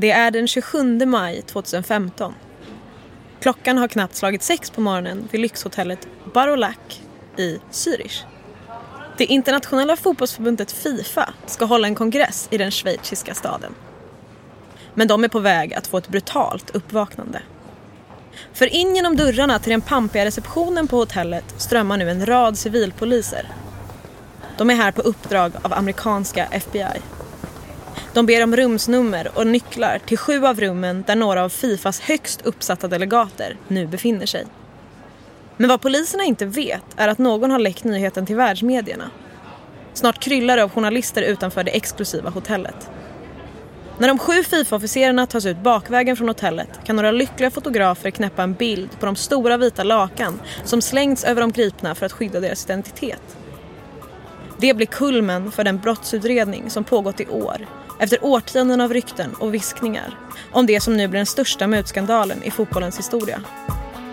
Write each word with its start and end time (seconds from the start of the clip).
Det 0.00 0.10
är 0.10 0.30
den 0.30 0.48
27 0.48 1.06
maj 1.06 1.42
2015. 1.42 2.34
Klockan 3.40 3.78
har 3.78 3.88
knappt 3.88 4.14
slagit 4.14 4.42
sex 4.42 4.70
på 4.70 4.80
morgonen 4.80 5.28
vid 5.30 5.40
lyxhotellet 5.40 6.08
Barolac 6.34 7.00
i 7.36 7.58
Zürich. 7.70 8.22
Det 9.16 9.24
internationella 9.24 9.96
fotbollsförbundet 9.96 10.72
Fifa 10.72 11.34
ska 11.46 11.64
hålla 11.64 11.86
en 11.86 11.94
kongress 11.94 12.48
i 12.50 12.58
den 12.58 12.70
schweiziska 12.70 13.34
staden. 13.34 13.74
Men 14.94 15.08
de 15.08 15.24
är 15.24 15.28
på 15.28 15.38
väg 15.38 15.74
att 15.74 15.86
få 15.86 15.98
ett 15.98 16.08
brutalt 16.08 16.70
uppvaknande. 16.70 17.42
För 18.52 18.66
in 18.66 18.96
genom 18.96 19.16
dörrarna 19.16 19.58
till 19.58 19.70
den 19.70 19.80
pampiga 19.80 20.24
receptionen 20.24 20.88
på 20.88 20.96
hotellet 20.96 21.54
strömmar 21.56 21.96
nu 21.96 22.10
en 22.10 22.26
rad 22.26 22.58
civilpoliser. 22.58 23.46
De 24.58 24.70
är 24.70 24.74
här 24.74 24.92
på 24.92 25.02
uppdrag 25.02 25.52
av 25.62 25.72
amerikanska 25.72 26.46
FBI. 26.46 27.00
De 28.18 28.26
ber 28.26 28.42
om 28.42 28.56
rumsnummer 28.56 29.30
och 29.34 29.46
nycklar 29.46 29.98
till 29.98 30.18
sju 30.18 30.46
av 30.46 30.60
rummen 30.60 31.04
där 31.06 31.16
några 31.16 31.44
av 31.44 31.48
Fifas 31.48 32.00
högst 32.00 32.40
uppsatta 32.44 32.88
delegater 32.88 33.56
nu 33.68 33.86
befinner 33.86 34.26
sig. 34.26 34.46
Men 35.56 35.68
vad 35.68 35.80
poliserna 35.80 36.24
inte 36.24 36.46
vet 36.46 36.82
är 36.96 37.08
att 37.08 37.18
någon 37.18 37.50
har 37.50 37.58
läckt 37.58 37.84
nyheten 37.84 38.26
till 38.26 38.36
världsmedierna. 38.36 39.10
Snart 39.94 40.18
kryllar 40.18 40.56
det 40.56 40.62
av 40.62 40.70
journalister 40.70 41.22
utanför 41.22 41.64
det 41.64 41.70
exklusiva 41.70 42.30
hotellet. 42.30 42.90
När 43.98 44.08
de 44.08 44.18
sju 44.18 44.42
Fifa-officerarna 44.44 45.26
tas 45.26 45.46
ut 45.46 45.58
bakvägen 45.58 46.16
från 46.16 46.28
hotellet 46.28 46.80
kan 46.84 46.96
några 46.96 47.10
lyckliga 47.10 47.50
fotografer 47.50 48.10
knäppa 48.10 48.42
en 48.42 48.54
bild 48.54 49.00
på 49.00 49.06
de 49.06 49.16
stora 49.16 49.56
vita 49.56 49.82
lakan 49.82 50.40
som 50.64 50.82
slängts 50.82 51.24
över 51.24 51.40
de 51.40 51.52
gripna 51.52 51.94
för 51.94 52.06
att 52.06 52.12
skydda 52.12 52.40
deras 52.40 52.64
identitet. 52.64 53.36
Det 54.60 54.74
blir 54.74 54.86
kulmen 54.86 55.50
för 55.50 55.64
den 55.64 55.78
brottsutredning 55.78 56.70
som 56.70 56.84
pågått 56.84 57.20
i 57.20 57.26
år 57.26 57.66
efter 57.98 58.24
årtionden 58.24 58.80
av 58.80 58.92
rykten 58.92 59.34
och 59.34 59.54
viskningar 59.54 60.18
om 60.52 60.66
det 60.66 60.80
som 60.80 60.96
nu 60.96 61.08
blir 61.08 61.18
den 61.18 61.26
största 61.26 61.66
mutskandalen 61.66 62.42
i 62.42 62.50
fotbollens 62.50 62.98
historia. 62.98 63.40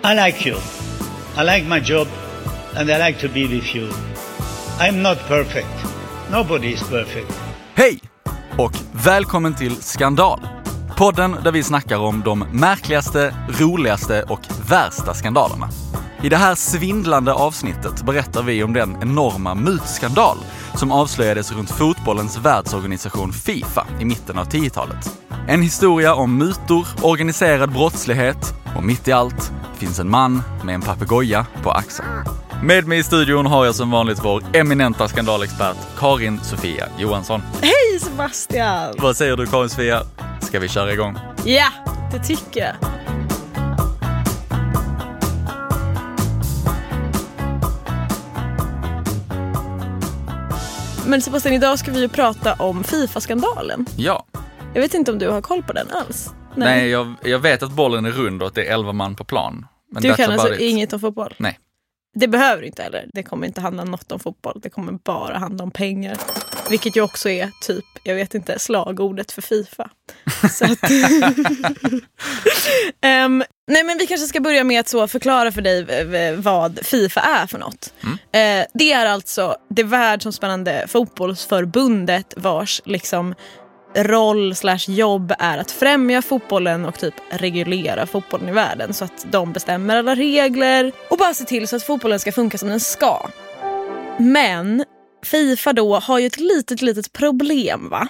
I 0.04 0.26
like 0.26 0.50
you. 0.50 0.60
I 1.38 1.44
like 1.44 1.70
my 1.70 1.80
job 1.80 2.08
and 2.76 2.90
I 2.90 2.98
like 2.98 3.28
to 3.28 3.34
be 3.34 3.48
with 3.48 3.76
you. 3.76 3.90
I'm 4.80 5.02
not 5.02 5.18
perfect. 5.28 5.68
Nobody 6.32 6.68
is 6.68 6.90
perfect. 6.90 7.40
Hej 7.74 8.00
och 8.58 8.72
välkommen 8.92 9.56
till 9.56 9.76
Skandal. 9.76 10.40
Podden 10.98 11.36
där 11.44 11.52
vi 11.52 11.64
snackar 11.64 11.98
om 11.98 12.22
de 12.26 12.40
märkligaste, 12.40 13.36
roligaste 13.60 14.24
och 14.24 14.40
värsta 14.70 15.14
skandalerna. 15.14 15.70
I 16.24 16.30
det 16.30 16.38
här 16.38 16.56
svindlande 16.56 17.34
avsnittet 17.34 18.06
berättar 18.06 18.44
vi 18.44 18.64
om 18.64 18.74
den 18.74 18.98
enorma 19.02 19.56
mutskandal 19.56 20.38
som 20.78 20.92
avslöjades 20.92 21.52
runt 21.52 21.72
fotbollens 21.72 22.38
världsorganisation 22.38 23.34
Fifa 23.34 23.88
i 24.00 24.06
mitten 24.06 24.38
av 24.38 24.48
10-talet. 24.48 25.20
En 25.48 25.62
historia 25.62 26.16
om 26.16 26.38
mutor, 26.38 26.88
organiserad 27.02 27.74
brottslighet 27.74 28.54
och 28.76 28.84
mitt 28.84 29.08
i 29.08 29.12
allt 29.12 29.52
finns 29.78 30.00
en 30.00 30.10
man 30.10 30.42
med 30.64 30.76
en 30.76 30.82
papegoja 30.82 31.46
på 31.64 31.72
axeln. 31.72 32.08
Med 32.64 32.88
mig 32.88 33.00
i 33.00 33.04
studion 33.04 33.46
har 33.46 33.66
jag 33.66 33.76
som 33.76 33.92
vanligt 33.92 34.20
vår 34.24 34.44
eminenta 34.54 35.08
skandalexpert 35.08 35.78
Karin 35.98 36.40
Sofia 36.44 36.88
Johansson. 36.98 37.42
Hej 37.62 38.00
Sebastian! 38.02 38.96
Vad 38.98 39.18
säger 39.18 39.38
du 39.38 39.48
Karin 39.48 39.70
Sofia? 39.70 40.02
Ska 40.42 40.60
vi 40.60 40.68
köra 40.68 40.94
igång? 40.94 41.18
Ja, 41.46 41.68
det 42.12 42.20
tycker 42.20 42.60
jag. 42.60 42.95
Men 51.08 51.22
Sebastian, 51.22 51.56
idag 51.56 51.80
ska 51.80 51.92
vi 51.92 52.00
ju 52.00 52.08
prata 52.08 52.54
om 52.54 52.84
Fifa-skandalen. 52.84 53.86
Ja. 53.98 54.26
Jag 54.74 54.82
vet 54.82 54.94
inte 54.94 55.12
om 55.12 55.20
du 55.20 55.30
har 55.30 55.42
koll 55.42 55.64
på 55.64 55.74
den 55.74 55.88
alls? 55.92 56.34
Nej, 56.56 56.90
jag, 56.90 57.14
jag 57.24 57.40
vet 57.40 57.64
att 57.64 57.72
bollen 57.72 58.06
är 58.06 58.12
rund 58.12 58.42
och 58.42 58.48
att 58.48 58.56
det 58.56 58.66
är 58.66 58.74
11 58.74 58.92
man 58.92 59.16
på 59.16 59.24
plan. 59.24 59.66
Men 59.92 60.04
du 60.04 60.14
kan 60.14 60.32
alltså 60.32 60.54
it. 60.54 60.60
inget 60.62 60.94
om 60.94 61.00
fotboll? 61.00 61.34
Nej. 61.38 61.60
Det 62.16 62.28
behöver 62.28 62.62
du 62.62 62.68
inte 62.68 62.84
heller. 62.84 63.10
Det 63.14 63.24
kommer 63.24 63.48
inte 63.48 63.62
handla 63.62 63.84
något 63.84 64.12
om 64.12 64.20
fotboll. 64.20 64.60
Det 64.64 64.70
kommer 64.70 64.92
bara 64.92 65.38
handla 65.38 65.64
om 65.64 65.72
pengar. 65.72 66.18
Vilket 66.70 66.98
ju 66.98 67.02
också 67.02 67.30
är 67.30 67.52
typ, 67.62 67.86
jag 68.04 68.16
vet 68.16 68.36
inte, 68.36 68.60
slagordet 68.60 69.32
för 69.32 69.42
Fifa. 69.42 69.90
Att, 70.44 70.62
Ehm, 73.02 73.44
nej 73.68 73.84
men 73.84 73.98
vi 73.98 74.08
kanske 74.08 74.28
ska 74.28 74.40
börja 74.40 74.64
med 74.64 74.80
att 74.80 74.88
så 74.88 75.08
förklara 75.08 75.52
för 75.52 75.62
dig 75.62 76.36
vad 76.36 76.80
Fifa 76.84 77.22
är 77.22 77.48
för 77.48 77.58
något. 77.58 77.94
Eh, 78.32 78.66
det 78.74 78.92
är 78.92 79.06
alltså 79.06 79.56
det 79.70 79.84
världsomspännande 79.84 80.86
fotbollsförbundet 80.88 82.34
vars 82.38 82.82
liksom 82.86 83.36
roll 83.96 84.56
slash 84.56 84.86
jobb 84.88 85.34
är 85.40 85.58
att 85.58 85.72
främja 85.72 86.22
fotbollen 86.22 86.86
och 86.86 87.00
typ 87.00 87.14
reglera 87.30 88.06
fotbollen 88.06 88.50
i 88.50 88.52
världen 88.52 88.94
så 88.94 89.06
att 89.06 89.26
de 89.32 89.54
bestämmer 89.54 89.96
alla 89.96 90.16
regler 90.16 90.92
och 91.10 91.18
bara 91.18 91.34
se 91.34 91.46
till 91.46 91.68
så 91.68 91.76
att 91.76 91.84
fotbollen 91.84 92.20
ska 92.20 92.32
funka 92.32 92.58
som 92.58 92.70
den 92.70 92.80
ska. 92.80 93.30
Men 94.18 94.84
Fifa 95.26 95.74
då 95.74 95.96
har 96.00 96.20
ju 96.20 96.26
ett 96.26 96.40
litet, 96.40 96.82
litet 96.82 97.14
problem 97.14 97.90
va? 97.90 98.08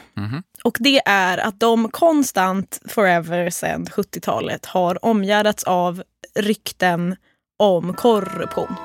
Och 0.64 0.78
det 0.80 1.02
är 1.06 1.38
att 1.38 1.59
de 1.59 1.90
konstant, 1.90 2.81
forever 2.90 3.50
sedan 3.50 3.86
70-talet 3.86 4.66
har 4.66 5.06
omgärdats 5.06 5.64
av 5.64 6.04
rykten 6.40 7.16
om 7.59 7.94
korruption. 7.94 8.75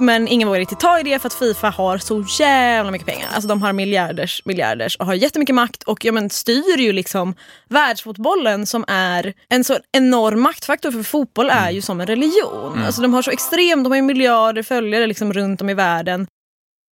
Men 0.00 0.28
ingen 0.28 0.48
vågar 0.48 0.60
riktigt 0.60 0.80
ta 0.80 1.00
i 1.00 1.02
det 1.02 1.18
för 1.18 1.26
att 1.26 1.34
Fifa 1.34 1.70
har 1.70 1.98
så 1.98 2.24
jävla 2.38 2.90
mycket 2.90 3.06
pengar. 3.08 3.28
Alltså 3.34 3.48
de 3.48 3.62
har 3.62 3.72
miljarders, 3.72 4.42
miljarders 4.44 4.96
och 4.96 5.06
har 5.06 5.14
jättemycket 5.14 5.54
makt 5.54 5.82
och 5.82 6.04
ja, 6.04 6.12
men 6.12 6.30
styr 6.30 6.78
ju 6.78 6.92
liksom 6.92 7.34
världsfotbollen 7.68 8.66
som 8.66 8.84
är 8.88 9.32
en 9.48 9.64
så 9.64 9.78
enorm 9.92 10.40
maktfaktor 10.40 10.90
för 10.90 11.02
fotboll 11.02 11.50
är 11.50 11.70
ju 11.70 11.82
som 11.82 12.00
en 12.00 12.06
religion. 12.06 12.82
Alltså 12.86 13.02
de 13.02 13.14
har 13.14 13.22
så 13.22 13.30
extremt, 13.30 13.84
de 13.84 13.90
har 13.90 13.96
ju 13.96 14.02
miljarder 14.02 14.62
följare 14.62 15.06
liksom 15.06 15.32
runt 15.32 15.60
om 15.60 15.70
i 15.70 15.74
världen. 15.74 16.26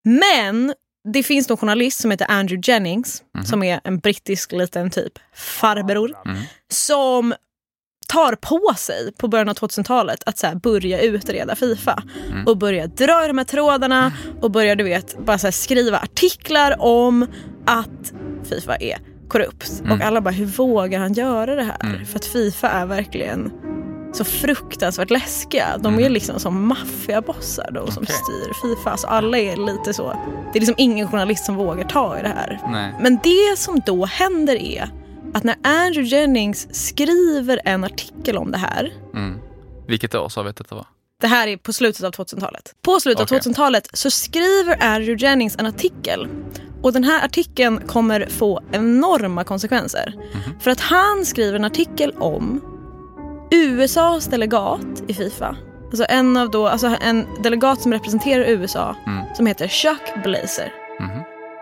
Men 0.05 0.75
det 1.13 1.23
finns 1.23 1.51
en 1.51 1.57
journalist 1.57 2.01
som 2.01 2.11
heter 2.11 2.27
Andrew 2.31 2.73
Jennings 2.73 3.23
som 3.45 3.63
är 3.63 3.81
en 3.85 3.99
brittisk 3.99 4.53
liten 4.53 4.91
typ 4.91 5.13
farbror 5.35 6.11
som 6.71 7.35
tar 8.09 8.35
på 8.35 8.75
sig 8.77 9.13
på 9.19 9.29
början 9.29 9.49
av 9.49 9.55
2000-talet 9.55 10.23
att 10.27 10.39
så 10.39 10.47
här 10.47 10.55
börja 10.55 11.01
utreda 11.01 11.57
Fifa 11.57 12.03
och 12.47 12.57
börja 12.59 12.87
dra 12.87 13.25
i 13.25 13.27
de 13.29 13.39
här 13.39 13.45
trådarna 13.45 14.13
och 14.41 14.51
börja 14.51 14.75
du 14.75 14.85
vet 14.85 15.19
bara 15.19 15.39
så 15.39 15.47
här 15.47 15.53
skriva 15.53 15.99
artiklar 15.99 16.77
om 16.83 17.27
att 17.67 18.13
Fifa 18.49 18.77
är 18.77 18.99
korrupt. 19.29 19.83
Och 19.91 20.01
alla 20.01 20.21
bara, 20.21 20.31
hur 20.31 20.47
vågar 20.47 20.99
han 21.01 21.13
göra 21.13 21.55
det 21.55 21.63
här? 21.63 22.05
För 22.05 22.17
att 22.17 22.25
Fifa 22.25 22.69
är 22.71 22.87
verkligen 22.87 23.53
så 24.13 24.25
fruktansvärt 24.25 25.11
läskiga. 25.11 25.79
De 25.79 26.01
är 26.01 26.09
liksom 26.09 26.41
som 26.41 26.67
maffiabossar 26.69 27.71
då 27.75 27.91
som 27.91 28.03
Okej. 28.03 28.15
styr 28.15 28.53
Fifa. 28.77 28.97
Så 28.97 29.07
alla 29.07 29.39
är 29.39 29.57
lite 29.57 29.95
så, 29.95 30.17
det 30.53 30.59
är 30.59 30.61
liksom 30.61 30.75
ingen 30.79 31.09
journalist 31.09 31.45
som 31.45 31.57
vågar 31.57 31.85
ta 31.85 32.19
i 32.19 32.23
det 32.23 32.29
här. 32.29 32.61
Nej. 32.71 32.95
Men 33.01 33.19
det 33.23 33.59
som 33.59 33.81
då 33.87 34.05
händer 34.05 34.57
är 34.57 34.91
att 35.35 35.45
när 35.45 35.57
Andrew 35.63 36.17
Jennings 36.17 36.69
skriver 36.87 37.61
en 37.65 37.85
artikel 37.85 38.37
om 38.37 38.51
det 38.53 38.59
här 38.59 38.93
Mm. 39.15 39.39
Vilket 39.89 40.15
år 40.15 40.29
sa 40.29 40.43
vi 40.43 40.51
att 40.51 40.57
detta 40.57 40.75
var? 40.75 40.87
det 41.21 41.27
här 41.29 41.49
är 41.49 41.57
på 41.57 41.73
slutet 41.73 42.05
av 42.05 42.13
2000-talet. 42.13 42.75
På 42.83 43.01
slutet 43.01 43.23
Okej. 43.23 43.37
av 43.39 43.43
2000-talet 43.43 43.89
så 43.93 44.11
skriver 44.11 44.83
Andrew 44.83 45.27
Jennings 45.27 45.57
en 45.59 45.67
artikel. 45.67 46.29
Och 46.83 46.93
den 46.93 47.05
här 47.05 47.25
artikeln 47.25 47.81
kommer 47.87 48.27
få 48.31 48.61
enorma 48.73 49.45
konsekvenser. 49.45 50.15
Mhm. 50.35 50.61
För 50.61 50.71
att 50.71 50.81
han 50.81 51.25
skriver 51.27 51.57
en 51.59 51.65
artikel 51.65 52.11
om 52.19 52.61
USAs 53.53 54.27
delegat 54.27 54.81
i 55.09 55.15
Fifa. 55.15 55.57
Alltså 55.85 56.07
en, 56.09 56.37
av 56.37 56.51
då, 56.51 56.69
alltså 56.69 56.97
en 57.01 57.27
delegat 57.43 57.81
som 57.81 57.93
representerar 57.93 58.45
USA 58.45 58.97
Mm. 59.07 59.25
som 59.35 59.47
heter 59.47 59.69
Chuck 59.69 60.23
Blazer. 60.25 60.73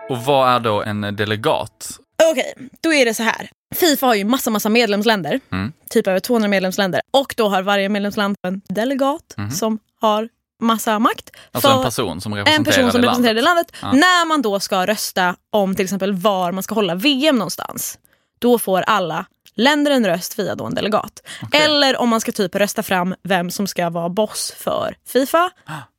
Och 0.09 0.17
vad 0.17 0.49
är 0.49 0.59
då 0.59 0.83
en 0.83 1.01
delegat? 1.01 1.89
Okej, 2.31 2.53
då 2.81 2.93
är 2.93 3.05
det 3.05 3.13
så 3.13 3.23
här. 3.23 3.49
Fifa 3.75 4.05
har 4.07 4.15
ju 4.15 4.23
massa, 4.25 4.49
massa 4.49 4.69
medlemsländer. 4.69 5.39
Mm. 5.51 5.71
Typ 5.89 6.07
över 6.07 6.19
200 6.19 6.47
medlemsländer. 6.49 7.01
Och 7.11 7.33
då 7.37 7.49
har 7.49 7.61
varje 7.61 7.89
medlemsland 7.89 8.35
en 8.47 8.61
delegat 8.69 9.35
som 9.53 9.79
har 10.01 10.29
massa 10.61 10.99
makt. 10.99 11.29
Mhm. 11.33 11.41
Alltså 11.51 11.69
en 11.69 11.83
person 11.83 12.21
som 12.21 12.33
en 12.33 12.37
representerar 12.39 12.65
person 12.75 12.91
som 12.91 13.01
representerar 13.01 13.33
det 13.33 13.41
landet. 13.41 13.67
landet. 13.81 13.99
När 14.01 14.25
man 14.27 14.41
då 14.41 14.59
ska 14.59 14.85
rösta 14.87 15.35
om 15.49 15.75
till 15.75 15.83
exempel 15.83 16.13
var 16.13 16.51
man 16.51 16.63
ska 16.63 16.75
hålla 16.75 16.95
VM 16.95 17.35
någonstans. 17.35 17.99
Då 18.39 18.59
får 18.59 18.81
alla 18.81 19.25
länder 19.55 19.91
en 19.91 20.05
röst 20.05 20.39
via 20.39 20.55
då 20.55 20.65
en 20.65 20.75
delegat. 20.75 21.21
Eller 21.53 21.97
om 21.97 22.09
man 22.09 22.21
ska 22.21 22.31
typ 22.31 22.55
rösta 22.55 22.83
fram 22.83 23.15
vem 23.23 23.51
som 23.51 23.67
ska 23.67 23.89
vara 23.89 24.09
boss 24.09 24.53
för 24.57 24.95
Fifa. 25.07 25.49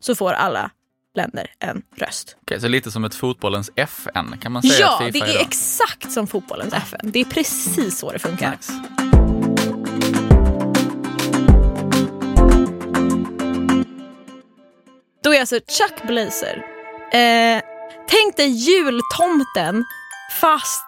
Så 0.00 0.14
får 0.14 0.32
alla 0.32 0.70
länder 1.16 1.46
en 1.58 1.82
röst. 1.96 2.36
Okej, 2.42 2.60
så 2.60 2.68
lite 2.68 2.90
som 2.90 3.04
ett 3.04 3.14
fotbollens 3.14 3.70
FN 3.76 4.38
kan 4.42 4.52
man 4.52 4.62
säga 4.62 4.74
Ja, 4.80 4.92
att 4.98 5.06
det 5.06 5.12
Fifa 5.12 5.26
är 5.26 5.30
idag? 5.30 5.42
exakt 5.42 6.12
som 6.12 6.26
fotbollens 6.26 6.74
FN. 6.74 7.00
Det 7.02 7.20
är 7.20 7.24
precis 7.24 7.98
så 7.98 8.12
det 8.12 8.18
funkar. 8.18 8.50
Nice. 8.50 8.72
Då 15.24 15.34
är 15.34 15.40
alltså 15.40 15.54
Chuck 15.56 16.06
Blazer. 16.06 16.56
Eh, 17.12 17.62
tänk 18.08 18.36
dig 18.36 18.48
jultomten 18.48 19.84
fast 20.40 20.86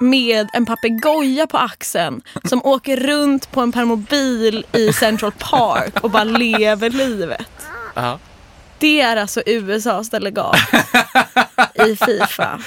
med 0.00 0.48
en 0.52 0.66
papegoja 0.66 1.46
på 1.46 1.58
axeln 1.58 2.20
som 2.44 2.64
åker 2.64 2.96
runt 2.96 3.52
på 3.52 3.60
en 3.60 3.72
permobil 3.72 4.66
i 4.72 4.92
Central 4.92 5.32
Park 5.38 6.00
och 6.00 6.10
bara 6.10 6.24
lever 6.24 6.90
livet. 6.90 7.46
Ja. 7.94 8.18
Det 8.78 9.00
är 9.00 9.16
alltså 9.16 9.42
USAs 9.46 10.10
delegat 10.10 10.56
i 11.74 11.96
Fifa. 11.96 12.60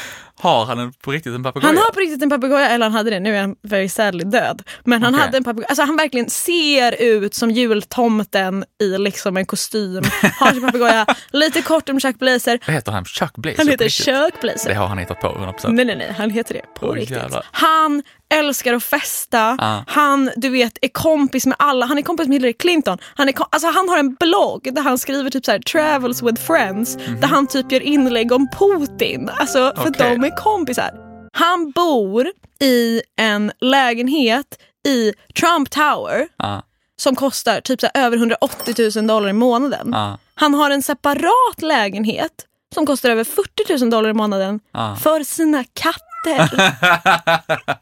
Har 0.43 0.65
han 0.65 0.79
en, 0.79 0.93
på 0.93 1.11
riktigt 1.11 1.33
en 1.35 1.43
papegoja? 1.43 1.67
Han 1.67 1.77
har 1.77 1.93
på 1.93 1.99
riktigt 1.99 2.21
en 2.21 2.29
papegoja, 2.29 2.69
eller 2.69 2.85
han 2.85 2.93
hade 2.93 3.09
det, 3.09 3.19
nu 3.19 3.35
är 3.35 3.41
han 3.41 3.55
very 3.61 3.89
sadly 3.89 4.23
död. 4.23 4.61
Men 4.83 5.03
han 5.03 5.13
Okej. 5.13 5.25
hade 5.25 5.37
en 5.37 5.43
papegoja, 5.43 5.67
alltså 5.67 5.83
han 5.83 5.95
verkligen 5.97 6.29
ser 6.29 7.01
ut 7.01 7.33
som 7.33 7.51
jultomten 7.51 8.65
i 8.81 8.97
liksom 8.97 9.37
en 9.37 9.45
kostym. 9.45 10.03
Har 10.39 10.51
sin 10.51 10.61
papegoja, 10.61 11.05
lite 11.31 11.61
kort 11.61 11.89
om 11.89 11.99
Chuck 11.99 12.19
Blazer. 12.19 12.59
Vad 12.67 12.73
heter 12.75 12.91
han? 12.91 13.05
Chuck 13.05 13.33
Blazer? 13.37 13.57
Han 13.57 13.67
heter? 13.67 13.89
Chuck 13.89 14.41
Blazer. 14.41 14.69
Det 14.69 14.75
har 14.75 14.87
han 14.87 14.97
hittat 14.97 15.19
på 15.21 15.27
100%. 15.27 15.69
Nej, 15.71 15.85
nej, 15.85 15.95
nej. 15.95 16.13
Han 16.17 16.29
heter 16.29 16.53
det 16.53 16.79
på 16.79 16.89
Oj, 16.89 16.99
riktigt. 16.99 17.17
jävlar. 17.17 17.45
Han 17.51 18.03
älskar 18.33 18.73
att 18.73 18.83
festa. 18.83 19.57
Ah. 19.59 19.83
Han 19.87 20.31
du 20.35 20.49
vet, 20.49 20.77
är 20.81 20.87
kompis 20.87 21.45
med 21.45 21.55
alla. 21.59 21.85
Han 21.85 21.97
är 21.97 22.01
kompis 22.01 22.27
med 22.27 22.35
Hillary 22.35 22.53
Clinton. 22.53 22.97
Han, 23.15 23.29
är, 23.29 23.35
alltså, 23.49 23.67
han 23.67 23.89
har 23.89 23.97
en 23.97 24.13
blogg 24.15 24.69
där 24.75 24.81
han 24.81 24.97
skriver 24.97 25.29
typ 25.29 25.45
så 25.45 25.51
här, 25.51 25.59
travels 25.59 26.23
with 26.23 26.41
friends. 26.41 26.95
Där 26.95 27.27
han 27.27 27.47
typ 27.47 27.71
gör 27.71 27.81
inlägg 27.81 28.31
om 28.31 28.47
Putin. 28.59 29.29
Alltså, 29.39 29.73
för. 29.75 29.89
Okej. 29.89 30.17
de 30.19 30.23
är 30.23 30.35
kompisar. 30.37 30.91
Han 31.33 31.71
bor 31.71 32.27
i 32.61 33.01
en 33.19 33.51
lägenhet 33.61 34.45
i 34.87 35.13
Trump 35.39 35.69
Tower 35.69 36.27
Ja, 36.37 36.61
som 37.01 37.15
kostar 37.15 37.61
typ 37.61 37.81
så 37.81 37.87
här, 37.93 38.05
över 38.05 38.17
180 38.17 38.91
000 38.95 39.07
dollar 39.07 39.29
i 39.29 39.33
månaden. 39.33 39.89
ja, 39.91 40.17
Han 40.35 40.53
har 40.53 40.69
en 40.69 40.83
separat 40.83 41.61
lägenhet 41.61 42.31
som 42.73 42.85
kostar 42.85 43.09
över 43.09 43.23
40 43.23 43.79
000 43.79 43.89
dollar 43.89 44.09
i 44.09 44.13
månaden 44.13 44.59
för 45.03 45.23
sina 45.23 45.63
katter. 45.73 46.03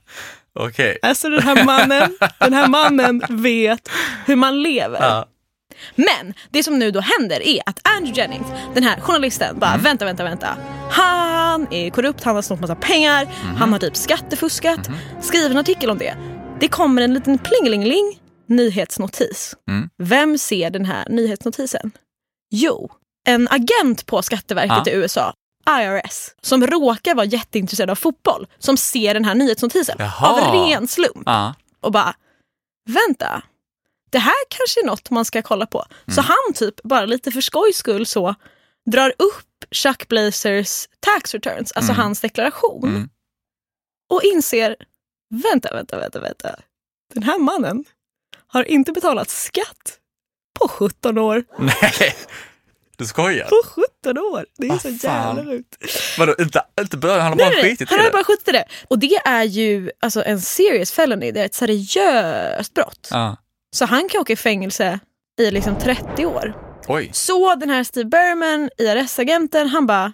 Okej. 0.60 0.98
Alltså 1.02 1.30
den 1.30 1.42
här 1.44 1.64
mannen, 1.66 2.18
den 2.40 2.54
här 2.54 2.68
mannen 2.68 3.22
vet 3.30 3.90
hur 4.26 4.36
man 4.36 4.62
lever. 4.64 5.00
Ja. 5.02 5.26
Men 5.96 6.34
det 6.50 6.64
som 6.64 6.80
nu 6.80 6.92
då 6.92 7.00
händer 7.00 7.48
är 7.48 7.62
att 7.66 7.80
Andrew 7.98 8.22
Jennings, 8.22 8.48
den 8.74 8.84
här 8.84 9.00
journalisten, 9.00 9.60
bara 9.60 9.78
vänta, 9.78 10.06
vänta, 10.06 10.24
vänta. 10.24 10.58
Han 10.92 11.68
är 11.74 11.90
korrupt, 11.90 12.24
han 12.24 12.36
har 12.36 12.42
snott 12.42 12.60
massa 12.62 12.76
pengar, 12.76 13.28
han 13.58 13.72
har 13.72 13.80
typ 13.80 13.96
skattefuskat. 13.96 14.90
Skriver 15.22 15.50
en 15.50 15.58
artikel 15.58 15.90
om 15.90 15.98
det. 15.98 16.16
Det 16.60 16.68
kommer 16.68 17.02
en 17.02 17.14
liten 17.14 17.38
plingelingeling 17.38 18.20
nyhetsnotis. 18.48 19.56
Mm. 19.70 19.90
Vem 20.04 20.38
ser 20.38 20.70
den 20.70 20.86
här 20.86 21.06
nyhetsnotisen? 21.10 21.92
Jo, 22.52 22.92
en 23.28 23.48
agent 23.52 24.06
på 24.06 24.22
Skatteverket 24.22 24.84
Ja. 24.86 24.92
i 24.92 24.96
USA, 24.96 25.34
IRS, 25.70 26.30
som 26.42 26.68
råkar 26.68 27.16
vara 27.16 27.26
jätteintresserad 27.26 27.90
av 27.90 27.96
fotboll, 27.96 28.48
som 28.60 28.78
ser 28.78 29.14
den 29.14 29.26
här 29.26 29.36
nyhetsnotisen 29.36 29.96
Jaha. 30.00 30.30
av 30.30 30.54
ren 30.68 30.88
slump 30.88 31.24
Ja. 31.26 31.54
och 31.82 31.92
bara 31.92 32.16
vänta, 32.90 33.44
det 34.10 34.20
här 34.20 34.34
kanske 34.50 34.82
är 34.82 34.86
något 34.86 35.10
man 35.10 35.26
ska 35.26 35.42
kolla 35.42 35.66
på. 35.66 35.86
Så 36.16 36.22
han 36.22 36.54
typ 36.56 36.84
bara 36.84 37.06
lite 37.06 37.32
för 37.32 37.42
skojs 37.42 37.78
skull 37.78 38.06
så 38.06 38.36
drar 38.92 39.10
upp 39.18 39.48
Chuck 39.72 40.08
Blazers 40.08 40.88
tax 41.00 41.34
returns, 41.34 41.72
alltså 41.72 41.92
Mm. 41.92 42.02
hans 42.04 42.22
deklaration 42.22 42.90
Mm. 42.90 43.10
och 44.10 44.24
inser, 44.24 44.76
vänta, 45.30 45.74
vänta, 45.74 45.98
vänta, 45.98 46.20
vänta. 46.20 46.56
Den 47.14 47.24
här 47.24 47.40
mannen 47.40 47.86
har 48.48 48.64
inte 48.64 48.92
betalat 48.92 49.30
skatt 49.30 49.98
på 50.60 50.68
17 50.68 51.18
år. 51.18 51.44
Nej, 51.60 52.16
du 53.02 53.08
skojar? 53.08 53.46
På 53.50 53.84
17 54.04 54.18
år! 54.18 54.46
Det 54.58 54.66
är 54.66 54.70
Vad 54.70 54.82
så 54.82 54.90
jävla 54.90 55.44
sjukt. 55.44 55.78
Vadå, 56.18 56.36
inte, 56.40 56.62
inte 56.82 56.98
början? 56.98 57.22
Han 57.22 57.30
har 57.32 57.38
bara 57.38 57.50
Nej, 57.50 57.56
nej, 57.62 57.72
skitit 57.72 57.82
i 57.82 57.86
han 57.90 58.00
har 58.00 58.06
det? 58.06 58.12
bara 58.12 58.24
skjutit 58.24 58.48
i 58.48 58.52
det. 58.52 58.66
Och 58.88 59.00
det 59.00 59.16
är 59.26 59.44
ju 59.44 59.92
alltså, 60.00 60.24
en 60.24 60.42
serious 60.42 60.92
felony, 60.92 61.32
det 61.32 61.42
är 61.42 61.46
ett 61.46 61.54
seriöst 61.56 62.74
brott. 62.74 63.08
Ja. 63.12 63.38
Så 63.76 63.86
han 63.86 64.10
kan 64.10 64.22
åka 64.22 64.34
i 64.34 64.36
fängelse 64.36 65.00
i 65.42 65.52
liksom 65.52 65.76
30 65.80 66.26
år. 66.26 66.54
Oj. 66.88 67.10
Så 67.14 67.56
den 67.56 67.70
här 67.70 67.84
Steve 67.84 68.10
Berman, 68.10 68.70
IRS-agenten, 68.78 69.68
han 69.68 69.88
bara 69.88 70.14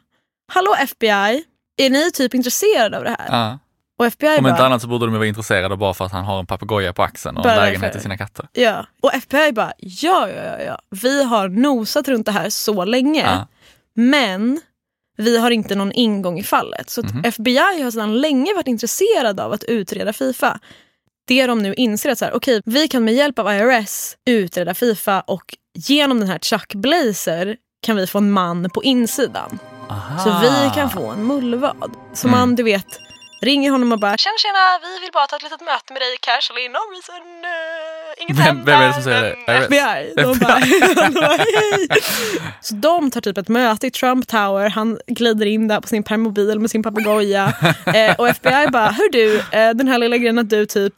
Hallå 0.53 0.75
FBI, 0.79 1.43
är 1.77 1.89
ni 1.89 2.11
typ 2.11 2.33
intresserade 2.33 2.97
av 2.97 3.03
det 3.03 3.15
här? 3.19 3.27
Ja. 3.29 3.59
Och 3.99 4.05
FBI 4.05 4.37
Om 4.37 4.43
bara, 4.43 4.49
inte 4.49 4.65
annat 4.65 4.81
så 4.81 4.87
borde 4.87 5.05
de 5.05 5.11
ju 5.11 5.17
vara 5.17 5.27
intresserade 5.27 5.77
bara 5.77 5.93
för 5.93 6.05
att 6.05 6.11
han 6.11 6.25
har 6.25 6.39
en 6.39 6.45
papegoja 6.45 6.93
på 6.93 7.03
axeln 7.03 7.37
och 7.37 7.45
en 7.45 7.55
lägenhet 7.57 7.91
till 7.91 8.01
sina 8.01 8.17
katter. 8.17 8.47
ja. 8.53 8.85
Och 9.01 9.13
FBI 9.13 9.51
bara, 9.51 9.73
ja, 9.77 10.29
ja, 10.29 10.43
ja, 10.43 10.59
ja, 10.65 10.79
vi 10.89 11.23
har 11.23 11.49
nosat 11.49 12.07
runt 12.07 12.25
det 12.25 12.31
här 12.31 12.49
så 12.49 12.85
länge. 12.85 13.21
Ja. 13.21 13.47
Men 13.95 14.61
vi 15.17 15.37
har 15.37 15.51
inte 15.51 15.75
någon 15.75 15.91
ingång 15.91 16.39
i 16.39 16.43
fallet. 16.43 16.89
Så 16.89 17.01
att 17.01 17.13
Mhm. 17.13 17.21
FBI 17.25 17.81
har 17.83 17.91
sedan 17.91 18.21
länge 18.21 18.53
varit 18.53 18.67
intresserade 18.67 19.43
av 19.43 19.51
att 19.53 19.63
utreda 19.63 20.13
Fifa. 20.13 20.59
Det 21.27 21.47
de 21.47 21.59
nu 21.63 21.73
inser 21.73 22.09
att 22.11 22.17
så 22.17 22.25
här, 22.25 22.33
okej, 22.35 22.61
vi 22.65 22.87
kan 22.87 23.03
med 23.03 23.13
hjälp 23.13 23.39
av 23.39 23.47
IRS 23.53 24.15
utreda 24.25 24.73
Fifa 24.73 25.21
och 25.21 25.55
genom 25.75 26.19
den 26.19 26.29
här 26.29 26.39
Chuck 26.39 26.73
Blazer 26.75 27.55
kan 27.81 27.95
vi 27.95 28.07
få 28.07 28.17
en 28.17 28.31
man 28.31 28.69
på 28.69 28.83
insidan. 28.83 29.59
Aha. 29.89 30.19
Så 30.23 30.39
vi 30.41 30.71
kan 30.75 30.89
få 30.89 31.07
en 31.11 31.23
mullvad. 31.27 31.91
Så 32.13 32.27
Mm. 32.27 32.39
man, 32.39 32.55
du 32.55 32.63
vet, 32.63 32.99
ringer 33.41 33.71
honom 33.71 33.91
och 33.91 33.99
bara 33.99 34.17
“Tjena 34.17 34.33
tjena, 34.37 34.63
vi 34.83 34.99
vill 35.01 35.11
bara 35.13 35.27
ta 35.27 35.35
ett 35.35 35.43
litet 35.43 35.61
möte 35.61 35.93
med 35.93 36.01
dig 36.01 36.17
casually, 36.21 36.69
no 36.69 36.81
reason, 36.93 37.21
uh, 37.25 38.21
inget 38.23 38.37
Vem- 38.37 38.45
händer”. 38.45 38.65
vem 38.71 38.81
är 38.81 38.87
det 38.87 38.93
som 38.93 39.03
säger 39.03 39.21
det? 39.21 39.53
FBI. 39.53 40.13
De 40.15 40.39
bara, 40.39 40.59
de 41.09 41.13
bara 41.13 41.37
hej. 41.37 41.87
Så 42.61 42.73
de 42.75 43.11
tar 43.11 43.21
typ 43.21 43.37
ett 43.37 43.47
möte 43.47 43.87
i 43.87 43.91
Trump 43.91 44.27
Tower, 44.27 44.69
han 44.69 44.99
glider 45.07 45.45
in 45.45 45.67
där 45.67 45.81
på 45.81 45.87
sin 45.87 46.03
permobil 46.03 46.59
med 46.59 46.71
sin 46.71 46.83
papegoja. 46.83 47.53
eh, 47.95 48.15
och 48.17 48.27
FBI 48.29 48.67
bara 48.71 48.89
“Hör 48.89 49.09
du, 49.11 49.37
eh, 49.39 49.69
den 49.73 49.87
här 49.87 49.97
lilla 49.97 50.17
grejen 50.17 50.39
att 50.39 50.49
du 50.49 50.65
typ 50.65 50.93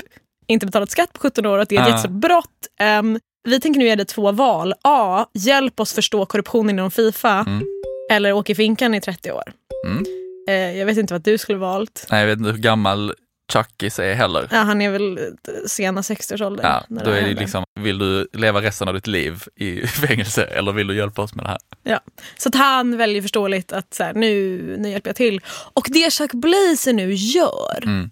inte 0.47 0.65
betalat 0.65 0.91
skatt 0.91 1.13
på 1.13 1.19
17 1.19 1.45
år 1.45 1.55
och 1.57 1.61
att 1.61 1.69
det 1.69 1.75
är 1.75 1.79
ett 1.81 1.85
Ah. 1.87 1.89
jättestort 1.89 2.11
brott. 2.11 2.67
Ehm, 2.79 3.19
vi 3.43 3.59
tänker 3.59 3.79
nu 3.79 3.85
ge 3.85 3.95
dig 3.95 4.05
två 4.05 4.31
val. 4.31 4.73
A. 4.83 5.25
Hjälp 5.33 5.79
oss 5.79 5.93
förstå 5.93 6.25
korruptionen 6.25 6.69
inom 6.79 6.91
Fifa. 6.91 7.31
Mm. 7.47 7.63
Eller 8.11 8.33
åk 8.33 8.49
i 8.49 8.55
finkan 8.55 8.93
i 8.95 9.01
30 9.01 9.31
år. 9.31 9.43
Mm. 9.85 10.05
Eh, 10.49 10.77
jag 10.77 10.85
vet 10.85 10.97
inte 10.97 11.13
vad 11.13 11.21
du 11.23 11.37
skulle 11.37 11.57
valt. 11.57 12.07
Nej, 12.11 12.19
jag 12.19 12.27
vet 12.27 12.37
inte 12.39 12.51
hur 12.51 12.57
gammal 12.57 13.13
Chuckis 13.53 13.99
är 13.99 14.13
heller. 14.13 14.47
Ja, 14.51 14.57
han 14.57 14.81
är 14.81 14.89
väl 14.91 15.19
sena 15.67 16.01
60-årsåldern. 16.01 16.65
Ja, 16.65 16.83
då 17.03 17.11
är 17.11 17.21
det 17.21 17.33
liksom, 17.33 17.63
vill 17.79 17.97
du 17.97 18.27
leva 18.33 18.61
resten 18.61 18.87
av 18.87 18.93
ditt 18.93 19.07
liv 19.07 19.43
i 19.55 19.87
fängelse 19.87 20.43
eller 20.43 20.71
vill 20.71 20.87
du 20.87 20.95
hjälpa 20.95 21.21
oss 21.21 21.35
med 21.35 21.45
det 21.45 21.49
här? 21.49 21.57
Ja. 21.83 21.99
Så 22.37 22.49
att 22.49 22.55
han 22.55 22.97
väljer 22.97 23.21
förståeligt 23.21 23.71
att 23.73 23.93
så 23.93 24.03
här, 24.03 24.13
nu, 24.13 24.57
nu 24.79 24.89
hjälper 24.89 25.09
jag 25.09 25.15
till. 25.15 25.41
Och 25.73 25.87
det 25.89 26.13
Chuck 26.13 26.31
Blazer 26.31 26.93
nu 26.93 27.13
gör 27.13 27.83
Mm. 27.83 28.11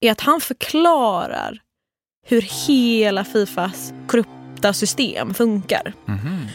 är 0.00 0.12
att 0.12 0.20
han 0.20 0.40
förklarar 0.40 1.58
hur 2.26 2.66
hela 2.66 3.24
Fifas 3.24 3.92
korrupta 4.06 4.72
system 4.72 5.34
funkar. 5.34 5.92
Mhm. 6.06 6.46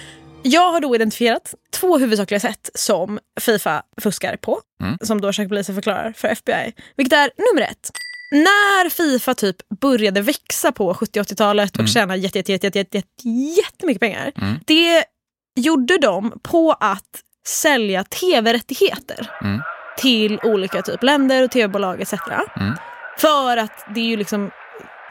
Jag 0.44 0.72
har 0.72 0.82
då 0.82 0.96
identifierat 0.96 1.54
två 1.74 1.98
huvudsakliga 1.98 2.40
sätt 2.40 2.70
som 2.74 3.20
Fifa 3.40 3.84
fuskar 4.02 4.36
på. 4.38 4.60
Mm. 4.82 4.98
Som 5.02 5.22
då 5.22 5.32
Blazer 5.48 5.74
förklarar 5.74 6.14
för 6.18 6.28
FBI. 6.28 6.74
Vilket 6.98 7.14
är 7.14 7.30
nummer 7.38 7.62
ett. 7.72 7.92
När 8.32 8.90
Fifa 8.90 9.34
typ 9.34 9.56
började 9.82 10.22
växa 10.22 10.72
på 10.72 10.94
70-80-talet 10.94 11.72
och 11.72 11.80
Mm. 11.80 11.88
tjäna 11.88 12.16
jätte, 12.16 12.38
jätte, 12.38 12.52
jätte, 12.52 12.68
jätte, 12.68 12.98
jätte, 12.98 13.30
jättemycket 13.62 14.00
pengar. 14.02 14.32
Mm. 14.42 14.60
Det 14.66 15.04
gjorde 15.56 15.98
de 15.98 16.40
på 16.44 16.72
att 16.80 17.22
sälja 17.48 18.04
tv-rättigheter 18.04 19.32
Mm. 19.42 19.62
till 19.98 20.40
olika 20.44 20.82
typ 20.82 21.04
länder 21.04 21.44
och 21.44 21.52
tv-bolag 21.52 22.02
etc. 22.02 22.14
Mm. 22.14 22.74
För 23.18 23.58
att 23.58 23.86
det 23.96 24.00
är 24.00 24.06
ju 24.06 24.18
liksom 24.18 24.52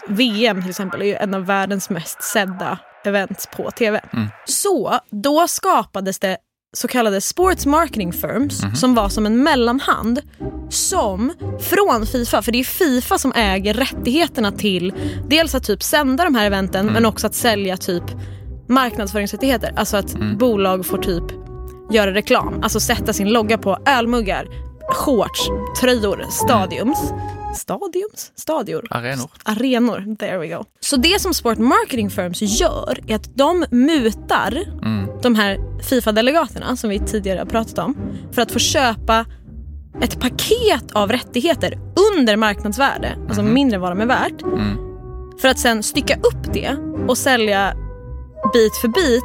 VM 0.09 0.61
till 0.63 0.71
exempel 0.71 1.03
är 1.03 1.07
ju 1.07 1.15
en 1.15 1.35
av 1.35 1.47
världens 1.47 1.91
mest 1.91 2.23
sedda 2.23 2.79
events 3.07 3.49
på 3.57 3.71
tv. 3.71 4.01
Mm. 4.13 4.29
Så 4.45 4.99
då 5.11 5.49
skapades 5.49 6.19
det 6.19 6.37
så 6.77 6.89
kallade 6.89 7.21
sports 7.21 7.67
marketing 7.67 8.13
firms 8.13 8.63
Mhm. 8.63 8.77
som 8.77 8.95
var 8.95 9.09
som 9.09 9.27
en 9.27 9.43
mellanhand 9.43 10.21
som 10.71 11.33
från 11.61 12.07
Fifa, 12.07 12.43
för 12.43 12.53
det 12.53 12.59
är 12.61 12.65
Fifa 12.65 13.19
som 13.19 13.33
äger 13.33 13.75
rättigheterna 13.75 14.53
till 14.53 14.95
dels 15.29 15.55
att 15.55 15.65
typ 15.65 15.83
sända 15.83 16.25
de 16.25 16.35
här 16.35 16.47
eventen 16.47 16.81
Mm. 16.81 16.95
men 16.95 17.07
också 17.07 17.27
att 17.27 17.35
sälja 17.35 17.77
typ 17.77 18.05
marknadsföringsrättigheter. 18.69 19.73
Alltså 19.77 19.97
att 19.97 20.15
Mm. 20.15 20.39
bolag 20.39 20.87
får 20.87 20.99
typ 20.99 21.25
göra 21.91 22.15
reklam, 22.15 22.61
alltså 22.63 22.81
sätta 22.81 23.13
sin 23.13 23.29
logga 23.33 23.59
på 23.59 23.79
ölmuggar, 23.87 24.47
shorts, 24.93 25.49
tröjor, 25.81 26.25
stadiums. 26.31 27.13
Stadiums? 27.57 28.33
Stadior? 28.35 28.87
Arenor. 28.91 29.31
Arenor, 29.45 30.17
there 30.17 30.39
we 30.39 30.47
go. 30.49 30.65
Så 30.81 30.97
det 30.97 31.21
som 31.21 31.35
sport 31.35 31.59
marketing 31.59 32.11
firms 32.11 32.43
gör 32.43 32.99
är 33.07 33.15
att 33.17 33.37
de 33.37 33.65
mutar 33.71 34.53
Mm. 34.83 35.09
de 35.23 35.35
här 35.35 35.59
Fifa-delegaterna 35.83 36.77
som 36.77 36.91
vi 36.91 36.99
tidigare 36.99 37.39
har 37.39 37.47
pratat 37.47 37.79
om 37.79 37.97
för 38.33 38.43
att 38.43 38.53
få 38.53 38.59
köpa 38.59 39.27
ett 40.03 40.21
paket 40.21 40.93
av 40.93 41.13
rättigheter 41.13 41.79
under 42.15 42.37
marknadsvärde, 42.37 43.17
alltså 43.29 43.43
mindre 43.43 43.75
än 43.77 43.81
vad 43.81 43.91
de 43.91 44.01
är 44.01 44.07
värt. 44.07 44.43
Mm. 44.43 44.77
För 45.41 45.49
att 45.49 45.59
sen 45.59 45.83
stycka 45.83 46.15
upp 46.17 46.53
det 46.55 46.77
och 47.09 47.19
sälja 47.19 47.75
bit 48.53 48.77
för 48.77 48.89
bit 48.89 49.25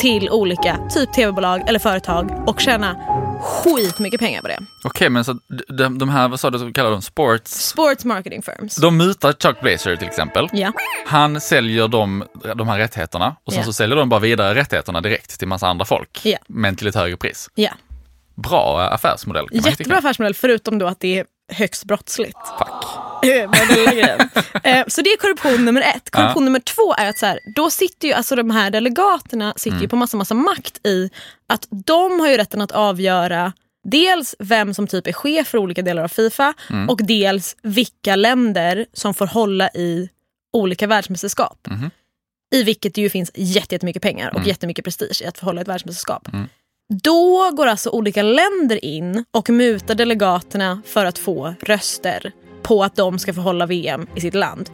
till 0.00 0.30
olika 0.30 0.76
typ 0.94 1.12
tv-bolag 1.12 1.68
eller 1.68 1.78
företag 1.78 2.44
och 2.46 2.60
tjäna 2.60 2.96
skitmycket 3.40 4.20
pengar 4.20 4.42
på 4.42 4.48
det. 4.48 4.58
Okej, 4.84 5.10
men 5.10 5.24
så 5.24 5.38
de, 5.68 5.98
de 5.98 6.08
här, 6.08 6.28
vad 6.28 6.40
sa 6.40 6.50
du, 6.50 6.58
så 6.58 6.72
kallar 6.72 6.90
de 6.90 7.02
sports? 7.02 7.50
Sports 7.68 8.04
marketing 8.04 8.42
firms. 8.42 8.76
De 8.76 8.96
mutar 8.96 9.32
Chuck 9.32 9.60
Blazer 9.60 9.96
till 9.96 10.08
exempel. 10.08 10.48
Ja. 10.52 10.72
Han 11.06 11.40
säljer 11.40 11.88
de, 11.88 12.24
de 12.56 12.68
här 12.68 12.78
rättigheterna 12.78 13.36
och 13.44 13.52
sen 13.52 13.60
Ja. 13.60 13.66
så 13.66 13.72
säljer 13.72 13.96
de 13.96 14.08
bara 14.08 14.20
vidare 14.20 14.54
rättigheterna 14.54 15.00
direkt 15.00 15.38
till 15.38 15.48
massa 15.48 15.66
andra 15.68 15.84
folk. 15.84 16.20
Ja. 16.24 16.38
Men 16.48 16.76
till 16.76 16.86
ett 16.86 16.94
högre 16.94 17.16
pris. 17.16 17.48
ja. 17.54 17.70
Bra 18.34 18.80
affärsmodell. 18.80 19.48
Kan 19.48 19.56
man 19.56 19.64
Jättebra 19.70 19.84
tycka. 19.84 19.98
affärsmodell 19.98 20.34
förutom 20.34 20.78
då 20.78 20.86
att 20.86 21.00
det 21.00 21.18
är 21.18 21.24
högst 21.52 21.84
brottsligt. 21.84 22.38
Fuck. 22.58 22.68
Eh. 23.22 23.42
Eh, 24.78 24.84
så 24.88 25.02
det 25.02 25.10
är 25.10 25.16
korruption 25.16 25.64
nummer 25.64 25.80
ett. 25.80 26.10
Korruption 26.10 26.42
Ja. 26.42 26.44
nummer 26.44 26.60
två 26.60 26.94
är 26.94 27.08
att 27.08 27.18
så 27.18 27.26
här, 27.26 27.38
då 27.56 27.70
sitter 27.70 28.08
ju 28.08 28.14
alltså 28.14 28.36
de 28.36 28.50
här 28.50 28.70
delegaterna 28.70 29.52
sitter 29.56 29.70
Mm. 29.70 29.82
ju 29.82 29.88
på 29.88 29.96
massa, 29.96 30.16
massa 30.16 30.34
makt 30.34 30.86
i 30.86 31.10
att 31.50 31.66
de 31.70 32.20
har 32.20 32.28
ju 32.28 32.36
rätten 32.36 32.60
att 32.60 32.72
avgöra 32.72 33.52
dels 33.84 34.34
vem 34.38 34.74
som 34.74 34.86
typ 34.86 35.06
är 35.06 35.12
chef 35.12 35.48
för 35.48 35.58
olika 35.58 35.82
delar 35.82 36.02
av 36.04 36.08
Fifa 36.08 36.54
Mm. 36.70 36.88
och 36.88 37.04
dels 37.04 37.56
vilka 37.62 38.16
länder 38.16 38.86
som 38.92 39.14
får 39.14 39.26
hålla 39.26 39.68
i 39.68 40.08
olika 40.52 40.86
världsmästerskap. 40.86 41.66
Mhm. 41.70 41.90
I 42.54 42.62
vilket 42.62 42.94
det 42.94 43.00
ju 43.00 43.10
finns 43.10 43.30
jätte- 43.34 43.74
jättemycket 43.74 44.02
pengar 44.02 44.28
och 44.28 44.36
Mm. 44.36 44.48
jättemycket 44.48 44.84
prestige 44.84 45.22
i 45.22 45.26
att 45.26 45.38
få 45.38 45.46
hålla 45.46 45.60
ett 45.60 45.68
världsmästerskap. 45.68 46.28
Då 47.02 47.50
går 47.50 47.66
alltså 47.66 47.90
olika 47.90 48.22
länder 48.22 48.84
in 48.84 49.24
och 49.30 49.50
mutar 49.50 49.94
delegaterna 49.94 50.82
för 50.86 51.04
att 51.04 51.18
få 51.18 51.54
röster 51.62 52.32
på 52.62 52.84
att 52.84 52.96
de 52.96 53.18
ska 53.18 53.34
få 53.34 53.40
hålla 53.40 53.66
VM 53.66 54.06
i 54.16 54.20
sitt 54.20 54.34
land. 54.34 54.70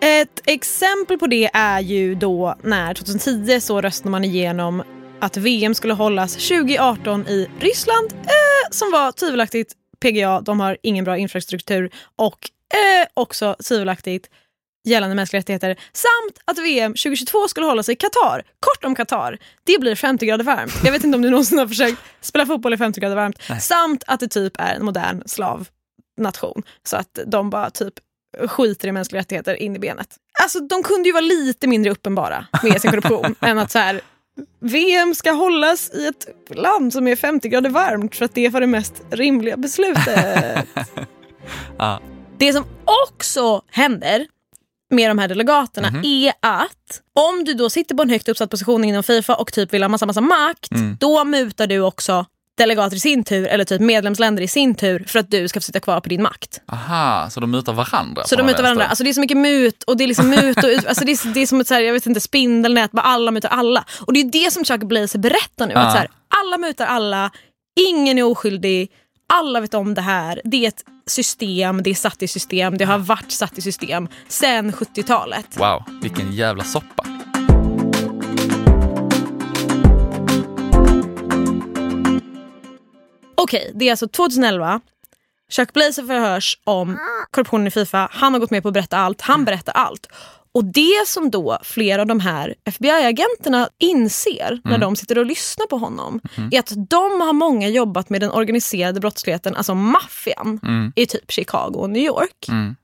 Ett 0.00 0.40
exempel 0.46 1.18
på 1.18 1.26
det 1.26 1.50
är 1.54 1.80
ju 1.80 2.14
då 2.14 2.54
när 2.62 2.94
2010 2.94 3.60
så 3.60 3.80
röstade 3.80 4.10
man 4.10 4.24
igenom 4.24 4.82
att 5.20 5.36
VM 5.36 5.74
skulle 5.74 5.94
hållas 5.94 6.32
2018 6.32 7.26
i 7.28 7.50
Ryssland 7.60 8.12
eh, 8.12 8.70
som 8.70 8.90
var 8.90 9.12
tvivelaktigt 9.12 9.72
PGA, 10.00 10.40
de 10.40 10.60
har 10.60 10.76
ingen 10.82 11.04
bra 11.04 11.18
infrastruktur 11.18 11.90
och 12.16 12.50
eh, 12.74 13.08
också 13.14 13.56
tvivelaktigt 13.68 14.30
gällande 14.84 15.16
mänskliga 15.16 15.40
rättigheter 15.40 15.76
samt 15.92 16.38
att 16.44 16.58
VM 16.58 16.92
2022 16.92 17.48
skulle 17.48 17.66
hållas 17.66 17.88
i 17.88 17.96
Qatar. 17.96 18.42
Kort 18.60 18.84
om 18.84 18.94
Qatar, 18.94 19.38
det 19.64 19.80
blir 19.80 19.94
50 19.94 20.26
grader 20.26 20.44
varmt. 20.44 20.80
Jag 20.84 20.92
vet 20.92 21.04
inte 21.04 21.16
om 21.16 21.22
du 21.22 21.30
någonsin 21.30 21.58
har 21.58 21.68
försökt 21.68 21.98
spela 22.20 22.46
fotboll 22.46 22.74
i 22.74 22.76
50 22.76 23.00
grader 23.00 23.16
varmt. 23.16 23.42
Samt 23.60 24.04
att 24.06 24.20
det 24.20 24.28
typ 24.28 24.52
är 24.58 24.74
en 24.74 24.84
modern 24.84 25.22
slavnation. 25.26 26.62
Så 26.82 26.96
att 26.96 27.18
de 27.26 27.50
bara 27.50 27.70
typ 27.70 27.94
skiter 28.48 28.88
i 28.88 28.92
mänskliga 28.92 29.20
rättigheter 29.20 29.54
in 29.54 29.76
i 29.76 29.78
benet. 29.78 30.16
Alltså 30.42 30.60
de 30.60 30.82
kunde 30.82 31.08
ju 31.08 31.12
vara 31.12 31.24
lite 31.24 31.66
mindre 31.66 31.92
uppenbara 31.92 32.46
med 32.62 32.80
sin 32.80 32.90
korruption 32.90 33.34
än 33.40 33.58
att 33.58 33.70
så 33.70 33.78
här 33.78 34.00
VM 34.60 35.14
ska 35.14 35.30
hållas 35.32 35.90
i 35.94 36.06
ett 36.06 36.26
land 36.56 36.92
som 36.92 37.08
är 37.08 37.16
50 37.16 37.48
grader 37.48 37.70
varmt 37.70 38.16
för 38.16 38.24
att 38.24 38.34
det 38.34 38.48
var 38.48 38.60
det 38.60 38.66
mest 38.66 39.02
rimliga 39.10 39.56
beslutet. 39.56 40.66
Ja. 41.78 42.00
Det 42.38 42.52
som 42.52 42.64
också 43.08 43.62
händer 43.70 44.26
med 44.90 45.10
de 45.10 45.18
här 45.18 45.28
delegaterna 45.28 45.90
Mhm. 45.90 46.02
är 46.04 46.32
att 46.40 47.00
om 47.12 47.44
du 47.44 47.54
då 47.54 47.70
sitter 47.70 47.94
på 47.94 48.02
en 48.02 48.10
högt 48.10 48.28
uppsatt 48.28 48.50
position 48.50 48.84
inom 48.84 49.02
Fifa 49.02 49.34
och 49.34 49.52
typ 49.52 49.72
vill 49.74 49.82
ha 49.82 49.88
massa, 49.88 50.06
massa 50.06 50.20
makt, 50.20 50.70
Mm. 50.72 50.96
då 51.00 51.24
mutar 51.24 51.66
du 51.66 51.80
också 51.80 52.26
delegater 52.56 52.96
i 52.96 53.00
sin 53.00 53.24
tur 53.24 53.46
eller 53.46 53.64
typ 53.64 53.80
medlemsländer 53.80 54.42
i 54.42 54.48
sin 54.48 54.74
tur 54.74 55.04
för 55.06 55.18
att 55.18 55.30
du 55.30 55.48
ska 55.48 55.60
få 55.60 55.64
sitta 55.64 55.80
kvar 55.80 56.00
på 56.00 56.08
din 56.08 56.22
makt. 56.22 56.60
Aha, 56.72 57.30
så 57.30 57.40
de 57.40 57.50
mutar 57.50 57.72
varandra? 57.72 58.24
Så 58.24 58.36
de 58.36 58.42
mutar 58.42 58.62
varandra. 58.62 58.78
vänster? 58.78 58.90
Alltså 58.90 59.04
det 59.04 59.10
är 59.10 59.14
så 59.14 59.20
mycket 59.20 59.36
mut 59.36 59.82
och 59.82 59.96
det 59.96 60.04
är 60.04 60.08
liksom 60.08 60.30
mut 60.30 60.56
och 60.56 60.70
alltså 60.88 61.04
det, 61.04 61.12
är, 61.12 61.34
det 61.34 61.40
är 61.40 61.46
som 61.46 61.60
ett 61.60 61.68
så 61.68 61.74
här, 61.74 61.80
jag 61.80 61.92
vet 61.92 62.06
inte, 62.06 62.20
spindelnät, 62.20 62.92
bara 62.92 63.02
alla 63.02 63.30
mutar 63.30 63.48
alla. 63.48 63.84
Och 64.00 64.12
det 64.12 64.20
är 64.20 64.24
det 64.24 64.52
som 64.52 64.64
Chuck 64.64 64.82
Blazer 64.82 65.18
berättar 65.18 65.66
nu. 65.66 65.72
Ja. 65.72 65.80
Att 65.80 65.92
så 65.92 65.98
här, 65.98 66.08
alla 66.42 66.58
mutar 66.58 66.86
alla, 66.86 67.30
ingen 67.80 68.18
är 68.18 68.22
oskyldig, 68.22 68.90
alla 69.32 69.60
vet 69.60 69.74
om 69.74 69.94
det 69.94 70.02
här. 70.02 70.40
Det 70.44 70.64
är 70.64 70.68
ett 70.68 70.84
system, 71.06 71.82
det 71.82 71.90
är 71.90 71.94
satt 71.94 72.22
i 72.22 72.28
system, 72.28 72.78
det 72.78 72.84
har 72.84 72.98
varit 72.98 73.32
satt 73.32 73.58
i 73.58 73.62
system 73.62 74.08
sen 74.28 74.72
70-talet. 74.72 75.56
Wow, 75.56 75.82
vilken 76.02 76.32
jävla 76.32 76.64
soppa. 76.64 77.13
Okej, 83.44 83.72
det 83.74 83.84
är 83.86 83.90
alltså 83.90 84.08
2011. 84.08 84.80
Chuck 85.50 85.72
Blazer 85.72 86.02
förhörs 86.02 86.58
om 86.64 86.98
korruptionen 87.30 87.66
i 87.66 87.70
Fifa. 87.70 88.08
Han 88.12 88.32
har 88.32 88.40
gått 88.40 88.50
med 88.50 88.62
på 88.62 88.68
att 88.68 88.74
berätta 88.74 88.96
allt. 88.96 89.20
Han 89.20 89.44
berättar 89.44 89.72
allt. 89.72 90.06
Och 90.52 90.64
det 90.64 91.04
som 91.06 91.30
då 91.30 91.58
flera 91.62 92.00
av 92.02 92.06
de 92.08 92.20
här 92.20 92.54
FBI-agenterna 92.64 93.68
inser 93.78 94.60
när 94.64 94.78
de 94.78 94.96
sitter 94.96 95.18
och 95.18 95.26
lyssnar 95.26 95.66
på 95.66 95.76
honom 95.78 96.20
är 96.52 96.58
att 96.58 96.72
de 96.88 97.20
har 97.20 97.32
många 97.32 97.68
jobbat 97.68 98.10
med 98.10 98.20
den 98.20 98.30
organiserade 98.30 99.00
brottsligheten, 99.00 99.56
alltså 99.56 99.74
maffian, 99.74 100.60
Mm. 100.62 100.92
i 100.96 101.06
typ 101.06 101.30
Chicago 101.32 101.72
och 101.76 101.90
New 101.90 102.02
York. 102.02 102.48
Mm. 102.48 102.76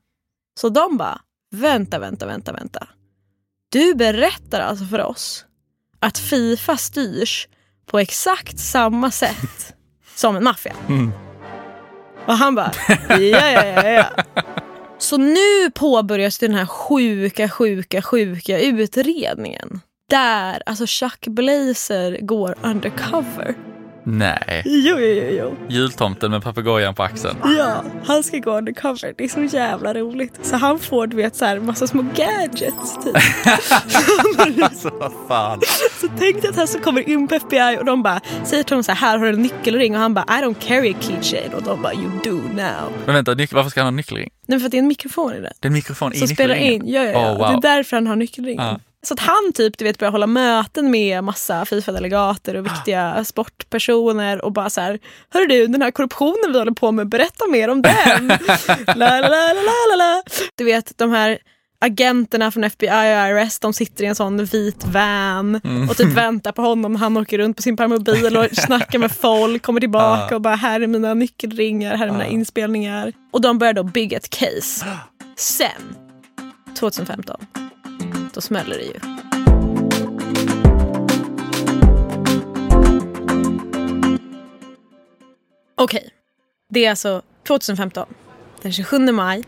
Så 0.59 0.69
de 0.69 0.97
bara, 0.97 1.21
vänta, 1.51 1.99
vänta, 1.99 2.25
vänta, 2.25 2.51
vänta. 2.53 2.87
Du 3.71 3.93
berättar 3.95 4.59
alltså 4.59 4.85
för 4.85 5.01
oss 5.01 5.45
att 5.99 6.17
Fifa 6.17 6.77
styrs 6.77 7.47
på 7.85 7.99
exakt 7.99 8.59
samma 8.59 9.11
sätt 9.11 9.73
som 10.21 10.35
en 10.35 10.43
maffia. 10.43 10.73
Och 12.25 12.33
han 12.33 12.55
bara, 12.55 12.71
ja, 13.09 13.17
ja, 13.51 13.65
ja, 13.65 13.89
ja. 13.89 14.05
Så 14.97 15.17
nu 15.17 15.71
påbörjas 15.75 16.37
den 16.37 16.53
här 16.53 16.65
sjuka, 16.65 17.49
sjuka, 17.49 18.01
sjuka 18.01 18.59
utredningen. 18.59 19.81
Där 20.09 20.63
alltså 20.65 20.85
Chuck 20.87 21.27
Blazer 21.27 22.17
går 22.21 22.55
undercover. 22.61 23.55
Nej. 24.03 24.61
Jo, 24.65 24.97
jo, 24.99 25.23
jo. 25.39 25.55
Jultomten 25.69 26.31
med 26.31 26.43
papegojan 26.43 26.95
på 26.95 27.03
axeln. 27.03 27.35
Ja, 27.57 27.83
han 28.05 28.23
ska 28.23 28.37
gå 28.37 28.57
undercover. 28.57 29.13
Det 29.17 29.23
är 29.23 29.27
så 29.27 29.57
jävla 29.57 29.93
roligt. 29.93 30.39
Så 30.41 30.55
han 30.55 30.79
får 30.79 31.07
du 31.07 31.17
vet 31.17 31.35
så 31.35 31.45
här 31.45 31.59
massa 31.59 31.87
små 31.87 32.05
gadgets 32.15 32.97
typ. 33.03 33.15
alltså 34.63 34.89
vad 34.89 35.13
fan. 35.27 35.61
Så 36.01 36.07
tänk 36.19 36.41
dig 36.41 36.49
att 36.49 36.55
han 36.55 36.67
så 36.67 36.79
kommer 36.79 37.09
in 37.09 37.27
på 37.27 37.35
FBI 37.35 37.77
och 37.79 37.85
de 37.85 38.03
bara 38.03 38.21
säger 38.43 38.63
till 38.63 38.73
honom 38.73 38.83
så 38.83 38.91
här, 38.91 38.99
här 39.07 39.17
har 39.17 39.25
du 39.25 39.33
en 39.33 39.41
nyckelring 39.41 39.95
och 39.95 40.01
han 40.01 40.13
bara 40.13 40.25
I 40.39 40.43
don't 40.43 40.59
carry 40.59 40.91
a 40.93 40.95
keychain 41.01 41.53
och 41.53 41.63
de 41.63 41.81
bara 41.81 41.93
you 41.93 42.09
do 42.23 42.31
now. 42.55 42.91
Men 43.05 43.15
vänta, 43.15 43.35
varför 43.51 43.69
ska 43.69 43.79
han 43.79 43.85
ha 43.85 43.91
nyckelring? 43.91 44.29
Nej 44.47 44.59
för 44.59 44.65
att 44.65 44.71
det 44.71 44.77
är 44.77 44.81
en 44.81 44.87
mikrofon 44.87 45.33
i 45.33 45.39
det. 45.39 45.53
Det 45.59 45.65
är 45.65 45.69
en 45.69 45.73
mikrofon 45.73 46.13
i 46.13 46.17
Som 46.17 46.27
spelar 46.27 46.55
nyckelringen. 46.55 46.87
in. 46.87 46.93
Ja, 46.93 47.03
ja, 47.03 47.11
ja. 47.11 47.31
Oh, 47.31 47.37
wow. 47.37 47.61
Det 47.61 47.67
är 47.67 47.75
därför 47.75 47.97
han 47.97 48.07
har 48.07 48.15
nyckelringen. 48.15 48.65
Ja. 48.65 48.79
Så 49.03 49.13
att 49.13 49.19
han 49.19 49.53
typ 49.53 49.77
du 49.77 49.85
vet 49.85 49.99
börjar 49.99 50.11
hålla 50.11 50.27
möten 50.27 50.91
med 50.91 51.23
massa 51.23 51.65
Fifa-delegater 51.65 52.55
och 52.55 52.65
viktiga 52.65 53.23
sportpersoner 53.23 54.45
och 54.45 54.51
bara 54.51 54.69
så 54.69 54.81
här, 54.81 54.99
hörru 55.33 55.47
du 55.47 55.67
den 55.67 55.81
här 55.81 55.91
korruptionen 55.91 56.51
vi 56.51 56.59
håller 56.59 56.71
på 56.71 56.91
med, 56.91 57.09
berätta 57.09 57.47
mer 57.47 57.69
om 57.69 57.81
den. 57.81 58.27
la, 58.95 59.19
la, 59.19 59.29
la, 59.29 59.53
la, 59.89 59.95
la. 59.97 60.23
Du 60.55 60.63
vet 60.63 60.97
de 60.97 61.11
här 61.11 61.39
agenterna 61.81 62.51
från 62.51 62.63
FBI 62.63 62.87
och 62.89 63.43
IRS 63.43 63.59
de 63.59 63.73
sitter 63.73 64.03
i 64.03 64.07
en 64.07 64.15
sån 64.15 64.45
vit 64.45 64.85
van 64.85 65.55
och 65.89 65.97
typ 65.97 66.17
väntar 66.17 66.51
på 66.51 66.61
honom. 66.61 66.95
Han 66.95 67.17
åker 67.17 67.37
runt 67.37 67.55
på 67.55 67.61
sin 67.61 67.77
permobil 67.77 68.37
och 68.37 68.47
snackar 68.51 68.99
med 68.99 69.11
folk, 69.11 69.61
kommer 69.61 69.79
tillbaka 69.79 70.35
och 70.35 70.41
bara 70.41 70.55
här 70.55 70.81
är 70.81 70.87
mina 70.87 71.13
nyckelringar, 71.13 71.95
här 71.95 72.07
är 72.07 72.11
mina 72.11 72.27
inspelningar. 72.27 73.13
Och 73.31 73.41
de 73.41 73.57
börjar 73.57 73.73
då 73.73 73.83
bygga 73.83 74.17
ett 74.17 74.29
case. 74.29 74.85
Sen, 75.37 75.95
2015, 76.79 77.45
då 78.33 78.41
smäller 78.41 78.77
det 78.77 78.83
ju. 78.83 78.99
Okej, 85.75 86.09
det 86.69 86.85
är 86.85 86.89
alltså 86.89 87.21
2015, 87.47 88.07
den 88.61 88.73
27 88.73 89.11
maj. 89.11 89.43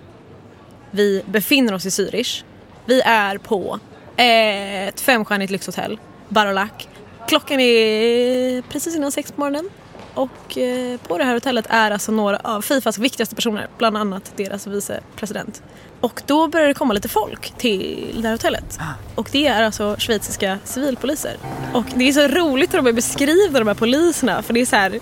Vi 0.92 1.24
befinner 1.25 1.74
oss 1.74 1.86
i 1.86 1.90
Zürich. 1.90 2.44
Vi 2.86 3.02
är 3.02 3.38
på 3.38 3.80
eh, 4.18 4.88
ett 4.88 5.02
femstjärnigt 5.02 5.52
lyxhotell, 5.52 6.00
Barolac. 6.30 6.88
Klockan 7.28 7.60
är 7.60 8.62
precis 8.62 8.96
innan 8.96 9.12
sex 9.12 9.32
på 9.32 9.40
morgonen. 9.40 9.70
Och 10.13 10.58
eh, 10.58 10.98
på 11.08 11.17
det 11.17 11.24
här 11.24 11.34
hotellet 11.34 11.65
är 11.70 11.91
alltså 11.91 12.12
några 12.12 12.38
av 12.38 12.62
Fifas 12.62 12.98
viktigaste 12.98 13.36
personer, 13.36 13.67
bland 13.77 13.98
annat 13.98 14.34
deras 14.36 14.67
vicepresident. 14.67 15.63
Och 16.01 16.22
då 16.25 16.48
börjar 16.48 16.67
det 16.67 16.74
komma 16.74 16.93
lite 16.93 17.10
folk 17.10 17.53
till 17.58 18.20
det 18.22 18.27
här 18.27 18.36
hotellet. 18.36 18.79
Och 19.15 19.29
det 19.32 19.48
är 19.48 19.63
alltså 19.63 19.96
schweiziska 20.00 20.60
civilpoliser. 20.63 21.38
Och 21.74 21.86
det 21.96 22.10
är 22.10 22.13
så 22.13 22.27
roligt 22.27 22.70
att 22.70 22.75
de 22.75 22.84
börjar 22.84 22.96
beskriva 22.96 23.60
de 23.60 23.67
här 23.67 23.75
poliserna 23.75 24.41
för 24.41 24.53
det 24.53 24.62
är 24.62 24.65
så 24.65 24.75
här 24.75 25.00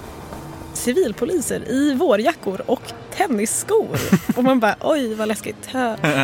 civilpoliser 0.73 1.71
i 1.71 1.93
vårjackor 1.93 2.61
och 2.65 2.81
tennisskor. 3.17 3.87
Och 4.35 4.43
man 4.43 4.59
bara 4.59 4.75
oj 4.79 5.15
vad 5.15 5.27
läskigt. 5.27 5.69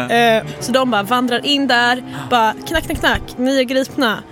Eh, 0.07 0.45
så 0.59 0.71
de 0.71 0.91
bara 0.91 1.03
vandrar 1.03 1.45
in 1.45 1.67
där, 1.67 2.03
bara 2.29 2.53
knack 2.53 2.83
knack 2.83 2.99
knack, 2.99 3.21
ni 3.37 3.59
är 3.59 3.63
gripna. 3.63 4.23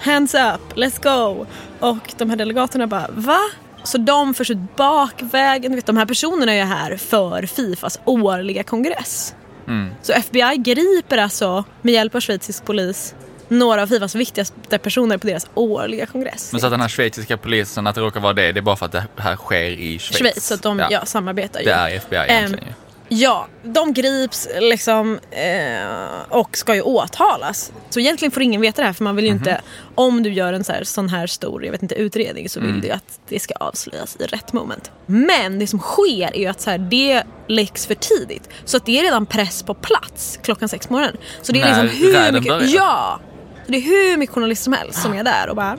Hands 0.00 0.34
up, 0.34 0.76
let's 0.76 1.02
go. 1.02 1.46
Och 1.80 2.14
de 2.18 2.30
här 2.30 2.36
delegaterna 2.36 2.86
bara 2.86 3.06
va? 3.10 3.38
Så 3.82 3.98
de 3.98 4.34
förs 4.34 4.50
ut 4.50 4.76
bakvägen. 4.76 5.74
Vet, 5.74 5.86
de 5.86 5.96
här 5.96 6.06
personerna 6.06 6.52
är 6.52 6.64
här 6.64 6.96
för 6.96 7.46
Fifas 7.46 8.00
årliga 8.04 8.62
kongress. 8.62 9.34
Mm. 9.68 9.90
Så 10.02 10.12
FBI 10.12 10.56
griper 10.56 11.18
alltså 11.18 11.64
med 11.82 11.94
hjälp 11.94 12.14
av 12.14 12.20
schweizisk 12.20 12.64
polis 12.64 13.14
några 13.50 13.82
av 13.82 13.86
Fifas 13.86 14.14
viktigaste 14.14 14.78
personer 14.78 15.18
på 15.18 15.26
deras 15.26 15.50
årliga 15.54 16.06
kongress. 16.06 16.52
Men 16.52 16.60
så 16.60 16.66
att 16.66 16.72
den 16.72 16.80
här 16.80 16.88
schweiziska 16.88 17.36
polisen, 17.36 17.86
att 17.86 17.94
det 17.94 18.00
råkar 18.00 18.20
vara 18.20 18.32
det, 18.32 18.52
det 18.52 18.60
är 18.60 18.62
bara 18.62 18.76
för 18.76 18.86
att 18.86 18.92
det 18.92 19.06
här 19.16 19.36
sker 19.36 19.62
i 19.62 19.98
Schweiz? 19.98 20.18
Schweiz, 20.18 20.46
så 20.46 20.54
att 20.54 20.62
de 20.62 20.82
ja. 20.90 21.04
samarbetar 21.04 21.60
ju. 21.60 21.66
Det 21.66 21.72
är 21.72 21.96
FBI 21.96 22.18
egentligen 22.18 22.64
Ehm, 22.64 22.74
Ja, 23.12 23.46
de 23.62 23.92
grips 23.92 24.48
liksom 24.60 25.18
eh, 25.30 26.28
och 26.28 26.56
ska 26.56 26.74
ju 26.74 26.82
åtalas. 26.82 27.72
Så 27.90 28.00
egentligen 28.00 28.32
får 28.32 28.42
ingen 28.42 28.60
veta 28.60 28.82
det 28.82 28.86
här 28.86 28.92
för 28.92 29.04
man 29.04 29.16
vill 29.16 29.24
ju 29.24 29.30
inte, 29.30 29.60
om 29.94 30.22
du 30.22 30.32
gör 30.32 30.52
en 30.52 30.64
så 30.64 30.72
här, 30.72 30.84
sån 30.84 31.08
här 31.08 31.26
stor 31.26 31.64
jag 31.64 31.72
vet 31.72 31.82
inte, 31.82 31.94
utredning 31.94 32.48
så 32.48 32.60
vill 32.60 32.80
du 32.80 32.86
ju 32.86 32.92
att 32.92 33.20
det 33.28 33.40
ska 33.40 33.54
avslöjas 33.54 34.16
i 34.20 34.24
rätt 34.24 34.52
moment. 34.52 34.90
Men 35.06 35.58
det 35.58 35.66
som 35.66 35.78
sker 35.78 36.36
är 36.36 36.40
ju 36.40 36.46
att 36.46 36.60
så 36.60 36.70
här, 36.70 36.78
det 36.78 37.22
läggs 37.46 37.86
för 37.86 37.94
tidigt. 37.94 38.48
Så 38.64 38.76
att 38.76 38.86
det 38.86 38.98
är 38.98 39.02
redan 39.02 39.26
press 39.26 39.62
på 39.62 39.74
plats 39.74 40.38
klockan 40.42 40.68
sex 40.68 40.86
på 40.86 40.92
morgonen. 40.92 41.16
Så 41.42 41.52
det 41.52 41.60
är 41.60 41.74
När 41.74 41.84
liksom 41.84 42.06
hur 42.06 42.32
mycket, 42.32 42.48
börjar? 42.48 42.68
Ja! 42.68 43.20
Så 43.66 43.72
det 43.72 43.78
är 43.78 43.82
hur 43.82 44.16
mycket 44.16 44.34
journalister 44.34 44.64
som 44.64 44.72
helst 44.72 45.02
som 45.02 45.14
är 45.14 45.24
där 45.24 45.48
och 45.48 45.56
bara 45.56 45.78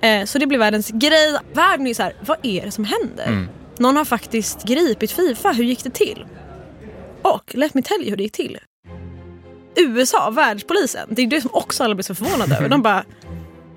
eh, 0.00 0.24
Så 0.24 0.38
det 0.38 0.46
blir 0.46 0.58
världens 0.58 0.90
grej. 0.90 1.38
Världen 1.52 1.86
är 1.86 1.90
ju 1.90 1.94
så 1.94 2.02
här, 2.02 2.14
vad 2.20 2.36
är 2.42 2.64
det 2.64 2.70
som 2.70 2.84
händer? 2.84 3.26
Mm. 3.26 3.48
Någon 3.78 3.96
har 3.96 4.04
faktiskt 4.04 4.64
gripit 4.64 5.12
Fifa, 5.12 5.48
hur 5.52 5.64
gick 5.64 5.84
det 5.84 5.90
till? 5.90 6.24
Och 7.22 7.54
let 7.54 7.74
me 7.74 7.82
tell 7.82 8.00
you 8.00 8.10
hur 8.10 8.16
det 8.16 8.22
gick 8.22 8.32
till. 8.32 8.58
USA, 9.76 10.30
världspolisen, 10.30 11.08
det 11.10 11.22
är 11.22 11.26
det 11.26 11.40
som 11.40 11.50
också 11.52 11.84
alla 11.84 11.94
blir 11.94 12.04
så 12.04 12.14
förvånade 12.14 12.56
över. 12.56 12.68
De 12.68 12.82
bara, 12.82 13.04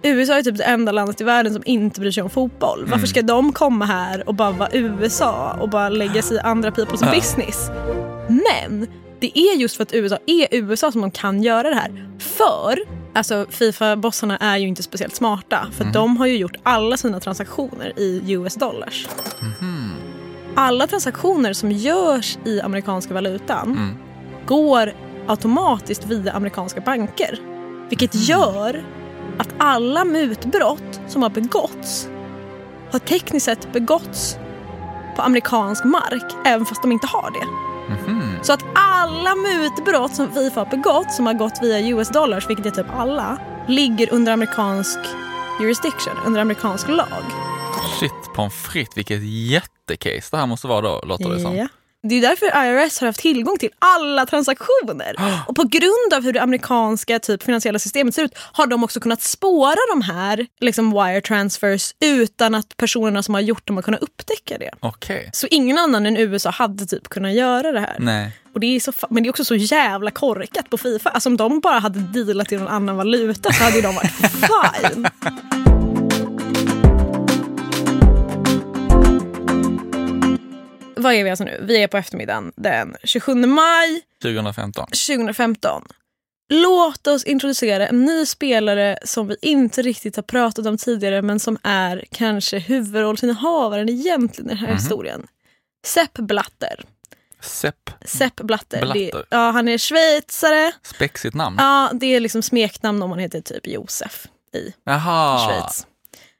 USA 0.04 0.34
är 0.34 0.44
typ 0.44 0.58
det 0.58 0.64
enda 0.64 0.92
landet 0.92 1.22
i 1.22 1.24
världen 1.24 1.54
som 1.54 1.64
inte 1.66 2.00
bryr 2.00 2.12
sig 2.12 2.24
om 2.24 2.30
fotboll. 2.30 2.80
Mm. 2.80 2.92
Varför 2.92 3.08
ska 3.08 3.22
de 3.22 3.54
komma 3.54 3.86
här 3.86 4.28
och 4.30 4.36
bara 4.36 4.52
vara 4.52 4.70
USA 4.74 5.58
och 5.62 5.70
bara 5.70 5.90
lägga 5.90 6.22
sig 6.22 6.38
i 6.38 6.40
andra 6.40 6.70
people's 6.72 7.00
Ja. 7.02 7.12
business? 7.12 7.70
Men 8.28 8.88
det 9.20 9.40
är 9.40 9.56
just 9.56 9.76
för 9.76 9.84
att 9.84 9.94
USA 9.94 10.18
är 10.28 10.48
USA 10.52 10.92
som 10.92 11.02
de 11.02 11.12
kan 11.12 11.44
göra 11.44 11.70
det 11.70 11.76
här. 11.76 12.10
För 12.20 13.01
alltså 13.14 13.46
Fifa-bossarna 13.50 14.38
är 14.38 14.58
ju 14.58 14.68
inte 14.68 14.84
speciellt 14.84 15.16
smarta. 15.16 15.68
För 15.72 15.86
att 15.86 15.94
de 15.94 16.18
har 16.18 16.26
ju 16.26 16.38
gjort 16.38 16.56
alla 16.64 16.98
sina 16.98 17.20
transaktioner 17.20 18.00
i 18.00 18.32
US 18.34 18.56
dollars. 18.56 19.08
Alla 20.56 20.88
transaktioner 20.88 21.54
som 21.54 21.72
görs 21.72 22.38
i 22.46 22.62
amerikanska 22.62 23.14
valutan 23.14 23.98
går 24.46 24.94
automatiskt 25.28 26.06
via 26.06 26.34
amerikanska 26.34 26.82
banker. 26.82 27.40
Vilket 27.90 28.16
gör 28.16 28.84
att 29.38 29.50
alla 29.58 30.06
mutbrott 30.06 31.02
som 31.08 31.24
har 31.24 31.30
begåtts 31.30 32.10
har 32.92 33.00
tekniskt 33.00 33.46
sett 33.46 33.74
begåtts 33.74 34.38
på 35.16 35.22
amerikansk 35.22 35.86
mark 35.86 36.36
även 36.46 36.66
fast 36.66 36.82
de 36.82 36.92
inte 36.92 37.08
har 37.08 37.32
det. 37.32 37.71
Så 38.42 38.54
att 38.54 38.64
alla 38.76 39.36
mutbrott 39.36 40.16
som 40.16 40.32
Fifa 40.32 40.60
har 40.60 40.66
begått 40.66 41.12
som 41.12 41.26
har 41.26 41.34
gått 41.34 41.60
via 41.62 41.80
US 41.80 42.10
dollars, 42.10 42.50
vilket 42.50 42.66
är 42.66 42.72
typ 42.72 42.94
alla, 42.94 43.38
ligger 43.68 44.14
under 44.14 44.32
amerikansk 44.34 45.00
jurisdiction, 45.62 46.14
under 46.26 46.42
amerikansk 46.42 46.88
lag. 46.88 47.24
Shit 48.00 48.34
pommes 48.36 48.54
frites, 48.54 48.98
vilket 48.98 49.24
jättecase 49.24 50.28
det 50.32 50.38
här 50.38 50.46
måste 50.48 50.68
vara 50.68 50.82
då, 50.82 51.02
låter 51.06 51.30
det 51.30 51.40
som. 51.40 51.56
Ja. 51.56 51.68
Det 52.04 52.16
är 52.16 52.22
därför 52.22 52.46
IRS 52.46 53.00
har 53.00 53.08
haft 53.08 53.20
tillgång 53.20 53.58
till 53.58 53.70
alla 53.80 54.26
transaktioner. 54.26 55.16
Och 55.48 55.56
på 55.56 55.64
grund 55.64 56.14
av 56.14 56.24
hur 56.24 56.34
det 56.34 56.42
amerikanska 56.42 57.20
typ 57.20 57.44
finansiella 57.44 57.80
systemet 57.80 58.16
ser 58.16 58.24
ut 58.24 58.38
har 58.38 58.68
de 58.68 58.84
också 58.84 59.00
kunnat 59.00 59.22
spåra 59.22 59.76
de 59.94 60.02
här 60.02 60.48
liksom 60.60 60.92
wire 60.92 61.22
transfers 61.22 61.94
utan 62.00 62.56
att 62.56 62.78
personerna 62.78 63.24
som 63.24 63.34
har 63.34 63.42
gjort 63.42 63.68
dem 63.68 63.76
har 63.78 63.84
kunnat 63.84 64.02
upptäcka 64.02 64.58
det. 64.58 64.72
Okej. 64.80 65.30
Så 65.34 65.48
ingen 65.52 65.78
annan 65.78 66.06
än 66.06 66.18
USA 66.18 66.50
hade 66.50 66.86
typ 66.86 67.10
kunnat 67.10 67.34
göra 67.34 67.72
det 67.72 67.80
här. 67.80 67.96
Nej. 68.00 68.38
Och 68.54 68.60
det 68.60 68.76
är 68.76 68.80
så 68.80 68.94
men 69.10 69.24
det 69.24 69.28
är 69.28 69.32
också 69.32 69.46
så 69.46 69.56
jävla 69.56 70.12
korkat 70.12 70.70
på 70.70 70.78
Fifa. 70.78 71.10
Alltså 71.10 71.30
om 71.30 71.38
de 71.38 71.60
bara 71.60 71.80
hade 71.80 72.00
dealat 72.00 72.52
i 72.52 72.58
någon 72.58 72.68
annan 72.68 72.98
valuta 72.98 73.52
så 73.52 73.64
hade 73.64 73.82
de 73.82 73.96
varit 73.96 74.12
fine. 74.22 75.08
Vad 81.02 81.14
är 81.14 81.24
vi 81.24 81.30
alltså 81.30 81.44
nu? 81.44 81.64
Vi 81.68 81.84
är 81.84 81.88
på 81.88 81.98
eftermiddagen 81.98 82.52
den 82.56 82.96
27 83.04 83.36
maj 83.36 84.02
2015. 84.22 84.86
2015. 84.86 85.84
Låt 86.54 87.08
oss 87.08 87.24
introducera 87.24 87.88
en 87.88 88.06
ny 88.06 88.26
spelare 88.26 88.98
som 89.06 89.28
vi 89.28 89.36
inte 89.42 89.82
riktigt 89.82 90.16
har 90.16 90.24
pratat 90.24 90.66
om 90.66 90.78
tidigare 90.78 91.22
men 91.22 91.40
som 91.40 91.58
är 91.64 92.06
kanske 92.12 92.60
huvudrollsinnehavaren 92.60 93.90
egentligen 93.90 94.52
i 94.52 94.54
den 94.54 94.66
här 94.66 94.74
historien. 94.74 95.28
Sepp 95.86 96.14
Blatter. 96.14 96.84
Sepp. 97.42 97.90
Sepp 98.06 98.36
Blatter. 98.36 98.80
Det, 98.80 98.86
Blatter. 98.86 99.26
ja, 99.30 99.52
han 99.52 99.68
är 99.68 99.78
schweizare. 99.78 100.72
Spexigt 100.84 101.36
namn. 101.36 101.56
Ja, 101.60 101.92
det 101.94 102.06
är 102.06 102.20
liksom 102.20 102.42
smeknamn 102.42 103.02
om 103.04 103.10
man 103.10 103.20
heter 103.20 103.42
typ 103.42 103.68
Josef 103.68 104.28
i 104.54 104.74
Jaha. 104.84 105.50
Schweiz. 105.50 105.88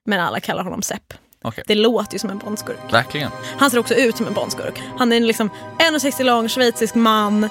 Men 0.06 0.20
alla 0.20 0.40
kallar 0.40 0.64
honom 0.64 0.82
Sepp. 0.82 1.14
Okej. 1.44 1.64
Det 1.68 1.76
låter 1.76 2.14
ju 2.14 2.20
som 2.20 2.30
en 2.30 2.38
Bondskurk. 2.38 2.94
Verkligen. 2.94 3.32
Han 3.58 3.72
ser 3.72 3.78
också 3.80 3.94
ut 3.94 4.18
som 4.18 4.28
en 4.28 4.34
Bondskurk. 4.34 4.82
Han 4.98 5.12
är 5.12 5.18
en 5.18 5.28
liksom 5.28 5.50
1,60 5.80 6.24
lång 6.24 6.50
schweizisk 6.50 6.96
man. 6.96 7.50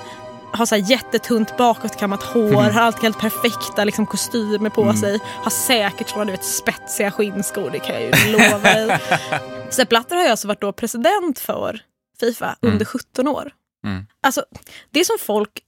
Har 0.52 0.66
så 0.66 0.76
jättetunt 0.76 1.56
bakåtkammat 1.56 2.22
hår, 2.22 2.52
har 2.52 2.80
alltid 2.80 3.02
helt 3.02 3.18
perfekta 3.18 3.84
liksom, 3.84 4.06
kostymer 4.06 4.70
på 4.70 4.92
sig. 4.94 5.18
Har 5.24 5.50
säkert 5.50 6.08
såna 6.08 6.24
du 6.24 6.30
vet, 6.30 6.44
spetsiga 6.44 7.10
skinnskor, 7.10 7.70
det 7.70 7.78
kan 7.78 7.94
jag 7.94 8.02
ju 8.02 8.32
lova 8.32 8.58
dig. 8.58 8.98
Sepp 9.70 9.88
Blatter 9.88 10.16
har 10.16 10.22
ju 10.22 10.28
alltså 10.28 10.48
varit 10.48 10.60
då 10.60 10.72
president 10.72 11.38
för 11.38 11.80
Fifa 12.20 12.56
under 12.60 12.84
17 12.84 13.28
år. 13.28 13.52
Mm. 13.86 14.06
Alltså, 14.22 14.44
det 14.90 15.04
som 15.04 15.16
folk 15.20 15.60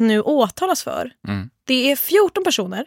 nu 0.00 0.20
åtalas 0.20 0.82
för, 0.82 1.10
Mm. 1.28 1.50
det 1.66 1.90
är 1.92 1.96
14 1.96 2.44
personer 2.44 2.86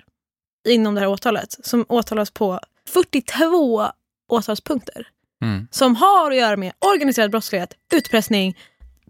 inom 0.67 0.95
det 0.95 1.01
här 1.01 1.07
åtalet 1.07 1.55
som 1.65 1.85
åtalas 1.89 2.31
på 2.31 2.59
42 2.89 3.87
åtalspunkter 4.27 5.07
Mm. 5.41 5.67
som 5.71 5.95
har 5.95 6.31
att 6.31 6.37
göra 6.37 6.57
med 6.57 6.73
organiserad 6.79 7.31
brottslighet, 7.31 7.73
utpressning, 7.93 8.57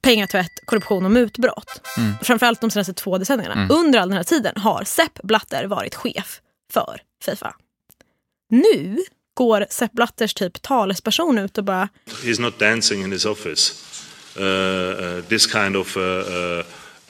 pengatvätt, 0.02 0.52
korruption 0.66 1.06
och 1.06 1.12
mutbrott. 1.12 1.82
Mm. 1.98 2.14
Framförallt 2.22 2.62
de 2.62 2.72
senaste 2.72 2.94
två 2.94 3.18
decennierna. 3.18 3.68
Under 3.72 4.00
all 4.00 4.10
den 4.10 4.18
här 4.18 4.24
tiden 4.24 4.54
har 4.58 4.84
Sepp 4.84 5.20
Blatter 5.24 5.66
varit 5.66 5.96
chef 5.96 6.42
för 6.74 7.02
Fifa. 7.26 7.56
Nu 8.50 8.98
går 9.34 9.66
Sepp 9.70 9.92
Blatters 9.94 10.34
typ 10.34 10.62
talesperson 10.62 11.38
ut 11.38 11.58
och 11.58 11.64
bara 11.64 11.90
He's 12.24 12.42
not 12.42 12.60
dancing 12.60 13.04
in 13.04 13.12
his 13.12 13.26
office. 13.26 13.74
Uh, 14.40 14.44
uh, 14.46 15.22
this 15.24 15.52
kind 15.52 15.76
of 15.76 15.98
uh, 15.98 16.04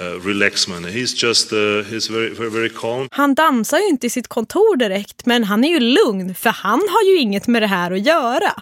uh, 0.01 0.07
uh, 0.07 0.25
relaxment. 0.25 0.85
He's 0.85 1.23
just 1.23 1.53
uh, 1.53 1.57
he's 1.91 2.11
very, 2.11 2.29
very 2.29 2.49
very 2.49 2.69
calm. 2.69 3.07
Han 3.11 3.33
dansar 3.35 3.77
ju 3.77 3.87
inte 3.87 4.07
i 4.07 4.09
sitt 4.09 4.27
kontor 4.27 4.77
direkt 4.77 5.25
men 5.25 5.43
han 5.43 5.63
är 5.63 5.69
ju 5.69 5.79
lugn 5.79 6.35
för 6.35 6.49
han 6.49 6.79
har 6.89 7.03
ju 7.11 7.17
inget 7.17 7.47
med 7.47 7.61
det 7.61 7.67
här 7.67 7.91
att 7.91 8.05
göra. 8.05 8.53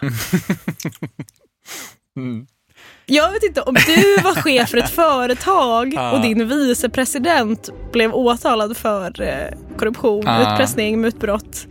Jag 3.08 3.32
vet 3.32 3.42
inte 3.42 3.60
om 3.62 3.74
du 3.74 4.16
var 4.22 4.34
chef 4.34 4.68
för 4.70 4.78
ett 4.78 4.90
företag 4.90 5.98
och 6.14 6.20
din 6.20 6.48
vicepresident 6.48 7.68
blev 7.92 8.14
åtalad 8.14 8.76
för 8.76 9.22
eh, 9.22 9.76
korruption, 9.78 10.22
Ja. 10.26 10.52
utpressning, 10.52 11.00
mutbrott. 11.00 11.66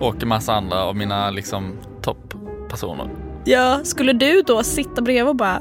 Och 0.00 0.22
en 0.22 0.28
massa 0.28 0.52
andra 0.54 0.84
av 0.84 0.96
mina 0.96 1.30
liksom 1.30 1.78
topppersoner. 2.02 3.08
Ja, 3.44 3.80
skulle 3.84 4.12
du 4.12 4.42
då 4.42 4.62
sitta 4.62 5.02
bredvid 5.02 5.28
och 5.28 5.36
bara 5.36 5.60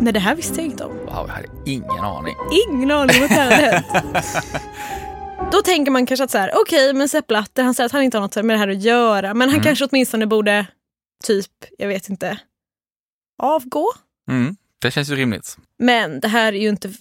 Nej 0.00 0.12
det 0.12 0.20
här 0.20 0.34
visste 0.34 0.54
jag 0.56 0.64
inte 0.64 0.84
om. 0.84 0.96
Wow, 0.96 1.06
jag 1.26 1.34
hade 1.34 1.48
ingen 1.66 1.90
aning. 1.90 2.34
Ingen 2.68 2.90
aning 2.90 3.16
om 3.18 3.22
att 3.24 3.28
det 3.28 3.34
här 3.34 3.50
hade 3.50 3.84
hänt. 4.02 4.22
Då 5.52 5.62
tänker 5.62 5.92
man 5.92 6.06
kanske 6.06 6.24
att 6.24 6.30
så 6.30 6.38
här, 6.38 6.52
okej 6.54 6.94
men 6.94 7.08
Sepp 7.08 7.26
Blatter 7.26 7.62
han 7.62 7.74
säger 7.74 7.86
att 7.86 7.92
han 7.92 8.02
inte 8.02 8.16
har 8.18 8.22
något 8.22 8.36
med 8.36 8.54
det 8.56 8.58
här 8.58 8.68
att 8.68 8.82
göra 8.82 9.34
men 9.34 9.48
han 9.50 9.60
kanske 9.62 9.84
åtminstone 9.84 10.26
borde 10.26 10.66
typ, 11.24 11.50
jag 11.78 11.88
vet 11.88 12.08
inte, 12.08 12.38
avgå. 13.42 13.86
Mm. 14.30 14.56
Det 14.82 14.90
känns 14.90 15.10
ju 15.10 15.16
rimligt. 15.16 15.56
Men 15.78 16.20
det 16.20 16.28
här 16.28 16.52
är 16.52 16.58
ju 16.58 16.68
inte 16.68 16.92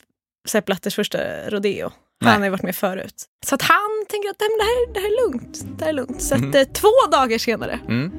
Sepp 0.48 0.66
Blatters 0.66 0.96
första 0.96 1.20
rodeo. 1.50 1.84
Han 1.84 2.30
Nej. 2.30 2.38
har 2.38 2.44
ju 2.46 2.50
varit 2.50 2.64
med 2.64 2.76
förut. 2.76 3.26
Så 3.46 3.56
att 3.56 3.62
han 3.62 4.06
tänker 4.10 4.30
att 4.30 4.40
det, 4.40 4.46
här, 4.46 4.94
det 4.94 5.00
här 5.00 5.08
är 5.08 5.26
lugnt. 5.30 5.66
Det 5.78 5.86
här 5.86 5.90
är 5.90 5.96
lugnt. 5.96 6.22
Så 6.22 6.36
att, 6.36 6.56
eh, 6.56 6.64
två 6.64 7.12
dagar 7.12 7.38
senare 7.38 7.80
Mm. 7.88 8.12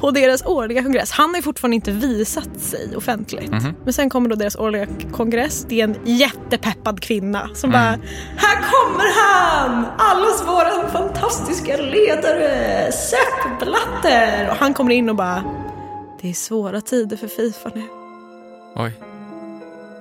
På 0.00 0.10
deras 0.10 0.42
årliga 0.46 0.82
kongress. 0.82 1.10
Han 1.10 1.28
har 1.30 1.36
ju 1.36 1.42
fortfarande 1.42 1.74
inte 1.74 1.90
visat 1.90 2.60
sig 2.60 2.96
offentligt. 2.96 3.50
Mhm. 3.50 3.74
Men 3.84 3.92
sen 3.92 4.10
kommer 4.10 4.28
då 4.30 4.36
deras 4.36 4.56
årliga 4.56 4.86
kongress. 5.12 5.66
Det 5.68 5.80
är 5.80 5.84
en 5.84 5.96
jättepeppad 6.04 7.00
kvinna 7.00 7.48
som 7.54 7.70
Mm. 7.70 7.80
bara 7.82 8.06
Här 8.36 8.56
kommer 8.56 9.04
han! 9.22 9.86
Allas 9.98 10.42
våran 10.46 10.90
fantastiska 10.92 11.76
ledare 11.76 12.92
Sepp 12.92 13.58
Blatter! 13.60 14.50
Och 14.50 14.56
han 14.56 14.74
kommer 14.74 14.90
in 14.94 15.08
och 15.08 15.16
bara 15.16 15.42
Det 16.20 16.28
är 16.30 16.34
svåra 16.34 16.80
tider 16.80 17.16
för 17.16 17.28
Fifa 17.28 17.70
nu. 17.74 17.82
Oj. 18.76 18.92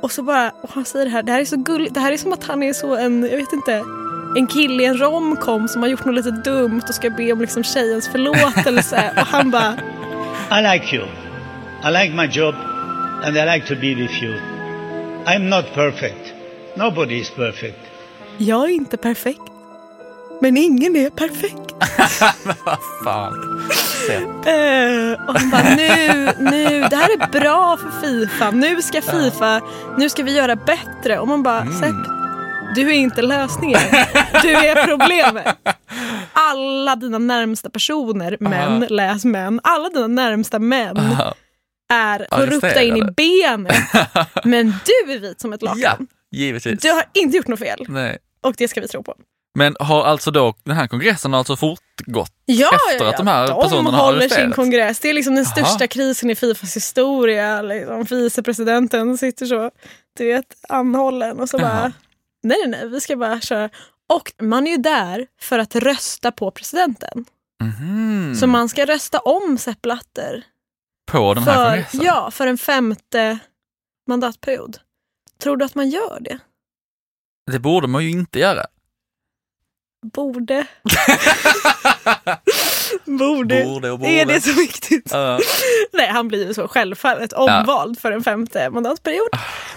Och 0.02 0.12
så 0.12 0.24
bara, 0.24 0.52
och 0.62 0.70
han 0.74 0.86
säger 0.86 1.06
det 1.06 1.12
här, 1.12 1.24
det 1.24 1.32
här 1.32 1.40
är 1.40 1.46
så 1.46 1.58
gulligt. 1.58 1.94
Det 1.94 2.00
här 2.00 2.12
är 2.12 2.18
som 2.18 2.34
att 2.34 2.44
han 2.44 2.64
är 2.64 2.74
så 2.74 2.96
en, 2.96 3.24
jag 3.32 3.38
vet 3.38 3.54
inte, 3.54 3.84
en 4.38 4.48
kille 4.48 4.84
i 4.84 4.86
en 4.86 4.98
romcom 4.98 5.68
som 5.68 5.82
har 5.82 5.90
gjort 5.90 6.06
något 6.06 6.16
lite 6.16 6.32
dumt 6.32 6.82
och 6.90 6.96
ska 6.96 7.10
be 7.10 7.32
om 7.32 7.42
liksom 7.42 7.64
tjejens 7.64 8.08
förlåtelse. 8.08 9.12
och 9.18 9.28
han 9.28 9.52
bara, 9.52 9.74
I 10.52 10.74
like 10.74 10.96
you. 10.96 11.06
I 11.84 11.92
like 11.92 12.14
my 12.16 12.26
job, 12.26 12.56
and 13.24 13.38
I 13.38 13.46
like 13.56 13.68
to 13.68 13.76
be 13.76 13.96
with 13.96 14.24
you. 14.24 14.34
I'm 15.26 15.50
not 15.50 15.74
perfect. 15.74 16.34
Nobody 16.76 17.16
is 17.20 17.30
perfect. 17.30 17.80
jag 18.38 18.64
är 18.64 18.74
inte 18.74 18.98
perfekt. 18.98 19.42
Men 20.42 20.58
ingen 20.58 20.96
är 20.96 21.10
perfekt. 21.10 21.76
Fan. 23.04 23.34
Sett. 24.08 24.22
Eh, 24.48 25.28
och 25.28 25.40
han 25.40 25.50
bara 25.52 25.76
nu, 25.76 26.30
nu, 26.40 26.88
det 26.90 26.96
här 26.96 27.10
är 27.10 27.40
bra 27.40 27.78
för 27.78 28.02
Fifa. 28.02 28.52
Nu 28.52 28.82
ska 28.82 29.02
Fifa, 29.02 29.62
nu 29.98 30.10
ska 30.10 30.24
vi 30.24 30.36
göra 30.38 30.56
bättre. 30.56 31.20
Och 31.20 31.28
man 31.28 31.44
bara, 31.44 31.62
Mm. 31.62 32.19
Du 32.76 32.82
är 32.90 32.94
inte 32.94 33.22
lösningen. 33.22 33.80
Du 34.42 34.50
är 34.52 34.86
problemet. 34.88 35.58
Alla 36.34 36.96
dina 36.96 37.18
närmsta 37.18 37.70
personer, 37.70 38.38
män, 38.40 38.86
läs 38.90 39.26
män, 39.26 39.60
alla 39.64 39.90
dina 39.90 40.08
närmsta 40.08 40.60
män 40.60 40.98
är 41.94 42.28
korrupta 42.30 42.82
in 42.82 42.98
i 42.98 43.02
benet. 43.02 43.76
Men 44.44 44.66
du 44.66 45.14
är 45.14 45.20
vit 45.20 45.42
som 45.42 45.54
ett 45.54 45.62
lakan. 45.62 45.82
Ja, 45.82 45.98
givetvis. 46.32 46.82
Du 46.82 46.92
har 46.92 47.04
inte 47.14 47.38
gjort 47.38 47.48
något 47.48 47.60
fel. 47.60 47.86
Nej. 47.88 48.18
Och 48.42 48.56
det 48.58 48.68
ska 48.68 48.82
vi 48.82 48.88
tro 48.88 49.04
på. 49.04 49.16
Men 49.56 49.76
har 49.80 50.04
alltså 50.06 50.32
då 50.32 50.54
den 50.64 50.76
här 50.76 50.88
kongressen 50.88 51.34
alltså 51.34 51.56
fortgått? 51.56 52.32
Ja, 52.46 52.70
Efter 52.92 53.06
ja, 53.06 53.10
att 53.10 53.18
de 53.18 53.28
här 53.28 53.48
de 53.48 53.62
personerna 53.64 53.98
har 53.98 54.06
håller 54.06 54.30
sin 54.30 54.52
kongress. 54.52 55.00
Det 55.00 55.10
är 55.10 55.14
liksom 55.14 55.36
den 55.36 55.46
Aha. 55.46 55.52
största 55.56 55.88
krisen 55.88 56.30
i 56.30 56.36
Fifas 56.36 56.76
historia. 56.76 57.62
Liksom. 57.62 58.04
Vicepresidenten 58.04 59.18
sitter 59.18 59.46
så, 59.46 59.72
du 60.18 60.26
vet, 60.26 60.46
anhållen 60.70 61.40
och 61.40 61.50
så 61.50 61.58
Jaha. 61.60 61.70
bara, 61.82 61.92
nej 62.44 62.58
nej 62.62 62.70
nej, 62.70 62.90
vi 62.90 63.02
ska 63.02 63.16
bara 63.16 63.42
köra. 63.42 63.70
Och 64.08 64.34
man 64.42 64.68
är 64.68 64.72
ju 64.72 64.78
där 64.78 65.28
för 65.42 65.60
att 65.60 65.76
rösta 65.76 66.32
på 66.32 66.52
presidenten. 66.52 67.26
Mhm. 67.64 68.36
Så 68.36 68.48
man 68.48 68.70
ska 68.70 68.86
rösta 68.86 69.20
om 69.20 69.58
Sepp 69.58 69.82
Blatter 69.82 70.44
På 71.12 71.34
den 71.34 71.44
här 71.44 71.54
för, 71.54 71.66
kongressen? 71.72 72.02
ja, 72.02 72.32
för 72.32 72.48
en 72.48 72.58
femte 72.58 73.40
mandatperiod. 74.08 74.78
Tror 75.44 75.58
du 75.58 75.66
att 75.66 75.76
man 75.76 75.90
gör 75.90 76.18
det? 76.22 76.40
Det 77.52 77.60
borde 77.60 77.88
man 77.88 78.04
ju 78.04 78.10
inte 78.10 78.40
göra. 78.40 78.66
Borde. 80.14 80.68
Borde. 83.06 83.64
Borde 83.64 83.92
och 83.92 84.06
Är 84.06 84.26
borde. 84.26 84.34
det 84.34 84.42
så 84.42 84.54
viktigt? 84.54 85.10
Ja. 85.12 85.40
Nej, 85.94 86.08
han 86.08 86.28
blir 86.28 86.48
ju 86.48 86.54
så 86.54 86.68
självfallet 86.68 87.34
omvald 87.34 88.00
för 88.00 88.12
en 88.12 88.24
femte 88.24 88.70
mandatperiod. 88.70 89.28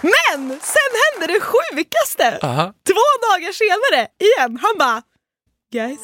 Men 0.01 0.49
sen 0.49 0.91
hände 1.19 1.33
det 1.33 1.39
sjukaste! 1.39 2.39
Aha. 2.47 2.63
Två 2.87 3.27
dagar 3.29 3.51
senare, 3.51 4.07
igen, 4.19 4.59
han 4.61 4.77
bara 4.79 5.01
Guys, 5.73 5.99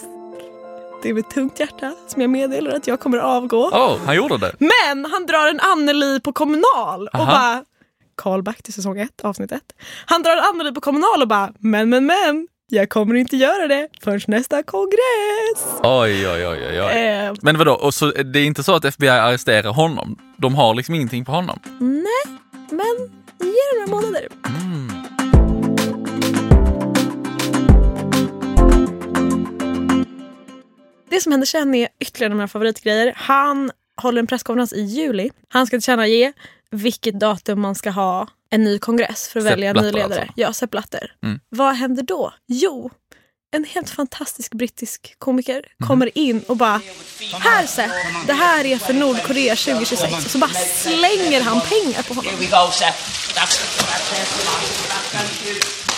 det 1.03 1.09
är 1.09 1.13
med 1.13 1.29
tungt 1.29 1.59
hjärta 1.59 1.93
som 2.07 2.21
jag 2.21 2.29
meddelar 2.31 2.71
att 2.71 2.87
jag 2.87 2.99
kommer 2.99 3.17
avgå. 3.17 3.67
Oh, 3.67 3.97
han 4.05 4.15
gjorde 4.15 4.37
det? 4.37 4.55
Men 4.59 5.05
han 5.05 5.25
drar 5.25 5.47
en 5.47 5.59
Anneli 5.59 6.19
på 6.19 6.33
kommunal 6.33 7.07
och 7.07 7.15
Aha. 7.19 7.31
bara 7.31 7.63
Callback 8.15 8.63
till 8.63 8.73
säsong 8.73 8.99
ett, 8.99 9.21
avsnitt 9.21 9.51
ett. 9.51 9.73
Han 10.05 10.23
drar 10.23 10.37
Anneli 10.37 10.71
på 10.71 10.81
kommunal 10.81 11.21
och 11.21 11.27
bara 11.27 11.53
men 11.59 11.89
men 11.89 12.05
men 12.05 12.47
jag 12.69 12.89
kommer 12.89 13.15
inte 13.15 13.37
göra 13.37 13.67
det 13.67 13.87
förrän 14.03 14.21
nästa 14.27 14.63
kongress. 14.63 15.79
Oj, 15.83 16.27
oj, 16.27 16.47
oj, 16.47 16.67
oj. 16.69 16.81
oj. 16.81 16.97
Eh, 16.97 17.33
Men 17.41 17.57
vadå, 17.57 17.73
och 17.73 17.93
så, 17.93 18.05
det 18.11 18.39
är 18.39 18.45
inte 18.45 18.63
så 18.63 18.75
att 18.75 18.85
FBI 18.85 19.07
arresterar 19.09 19.69
honom? 19.73 20.17
De 20.37 20.55
har 20.55 20.73
liksom 20.73 20.95
ingenting 20.95 21.25
på 21.25 21.31
honom? 21.31 21.59
nej, 21.79 22.39
men 22.71 23.09
ge 23.47 23.53
det 23.73 23.79
några 23.87 24.01
månader. 24.01 24.27
Det 31.09 31.21
som 31.21 31.31
händer 31.31 31.45
sen 31.47 31.75
är 31.75 31.87
ytterligare 31.99 32.33
några 32.33 32.47
favoritgrejer. 32.47 33.13
Han 33.15 33.71
håller 34.01 34.19
en 34.19 34.27
presskonferens 34.27 34.73
i 34.73 34.81
juli. 34.81 35.29
Han 35.49 35.67
ska 35.67 35.77
tillkännage 35.77 36.33
vilket 36.71 37.19
datum 37.19 37.61
man 37.61 37.75
ska 37.75 37.89
ha 37.89 38.27
en 38.49 38.63
ny 38.63 38.79
kongress 38.79 39.27
för 39.27 39.39
att 39.39 39.43
Sepp 39.43 39.51
välja 39.53 39.69
en 39.69 39.75
ny 39.75 39.91
ledare. 39.91 40.03
alltså. 40.19 40.33
Ja, 40.35 40.53
Sepp 40.53 40.71
Blatter. 40.71 41.11
Mm. 41.23 41.39
Vad 41.49 41.75
händer 41.75 42.03
då? 42.03 42.33
Jo, 42.47 42.89
en 43.51 43.63
helt 43.65 43.89
fantastisk 43.89 44.53
brittisk 44.53 45.15
komiker 45.17 45.65
Mhm. 45.79 45.87
kommer 45.87 46.17
in 46.17 46.39
och 46.47 46.57
bara 46.57 46.81
Här 47.39 47.65
Sepp, 47.67 47.91
det 48.27 48.33
här 48.33 48.65
är 48.65 48.77
för 48.77 48.93
Nordkorea 48.93 49.55
2026. 49.55 50.25
Och 50.25 50.31
så 50.31 50.37
bara 50.37 50.49
slänger 50.75 51.41
han 51.41 51.61
pengar 51.61 52.03
på 52.03 52.13
honom. 52.13 52.33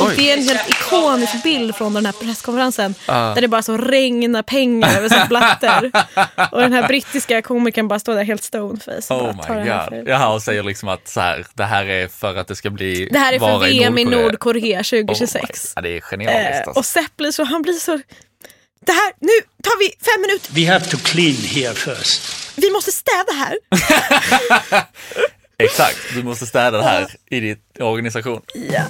Och 0.01 0.07
Oj. 0.07 0.15
det 0.17 0.31
är 0.31 0.37
en 0.37 0.43
helt 0.43 0.69
ikonisk 0.69 1.43
bild 1.43 1.75
från 1.75 1.93
den 1.93 2.05
här 2.05 2.13
presskonferensen. 2.13 2.95
Ah. 3.05 3.33
Där 3.33 3.41
det 3.41 3.47
bara 3.47 3.61
så 3.61 3.77
regnar 3.77 4.43
pengar 4.43 4.97
över 4.97 5.27
Blatter. 5.27 5.91
och 6.51 6.61
den 6.61 6.73
här 6.73 6.87
brittiska 6.87 7.41
komikern 7.41 7.87
bara 7.87 7.99
står 7.99 8.15
där 8.15 8.23
helt 8.23 8.43
stoneface. 8.43 9.13
Oh 9.13 9.27
my 9.27 9.31
god. 9.31 9.65
för- 9.89 10.03
Jaha, 10.09 10.33
och 10.33 10.41
säger 10.41 10.63
liksom 10.63 10.89
att 10.89 11.07
så 11.07 11.19
här, 11.21 11.45
det 11.53 11.63
här 11.63 11.85
är 11.85 12.07
för 12.07 12.35
att 12.35 12.47
det 12.47 12.55
ska 12.55 12.69
bli... 12.69 13.09
Det 13.11 13.19
här 13.19 13.33
är 13.33 13.39
för 13.39 13.59
VM 13.59 13.97
i 13.97 14.03
Nordkorea. 14.05 14.21
Nordkorea 14.27 14.79
Oh 14.79 14.83
my- 14.95 15.05
2026. 15.07 15.73
ja, 15.75 15.81
det 15.81 15.89
är 15.89 16.01
genialiskt 16.01 16.51
eh, 16.51 16.57
alltså. 16.67 16.79
och 16.79 16.85
Sepp 16.85 17.17
blir 17.17 17.31
så, 17.31 17.43
han 17.43 17.61
blir 17.61 17.73
så... 17.73 17.99
Det 18.85 18.91
här, 18.91 19.11
nu 19.19 19.31
tar 19.63 19.79
vi 19.79 19.85
fem 19.89 20.21
minuter. 20.21 20.53
We 20.53 20.73
have 20.73 20.85
to 20.85 20.97
clean 21.03 21.35
here 21.35 21.73
first. 21.73 22.21
Vi 22.55 22.71
måste 22.71 22.91
städa 22.91 23.31
här. 23.35 23.57
Exakt, 25.57 25.97
du 26.15 26.23
måste 26.23 26.45
städa 26.45 26.77
det 26.77 26.83
här 26.83 27.07
i 27.31 27.39
din 27.39 27.57
organisation. 27.79 28.41
Ja. 28.53 28.81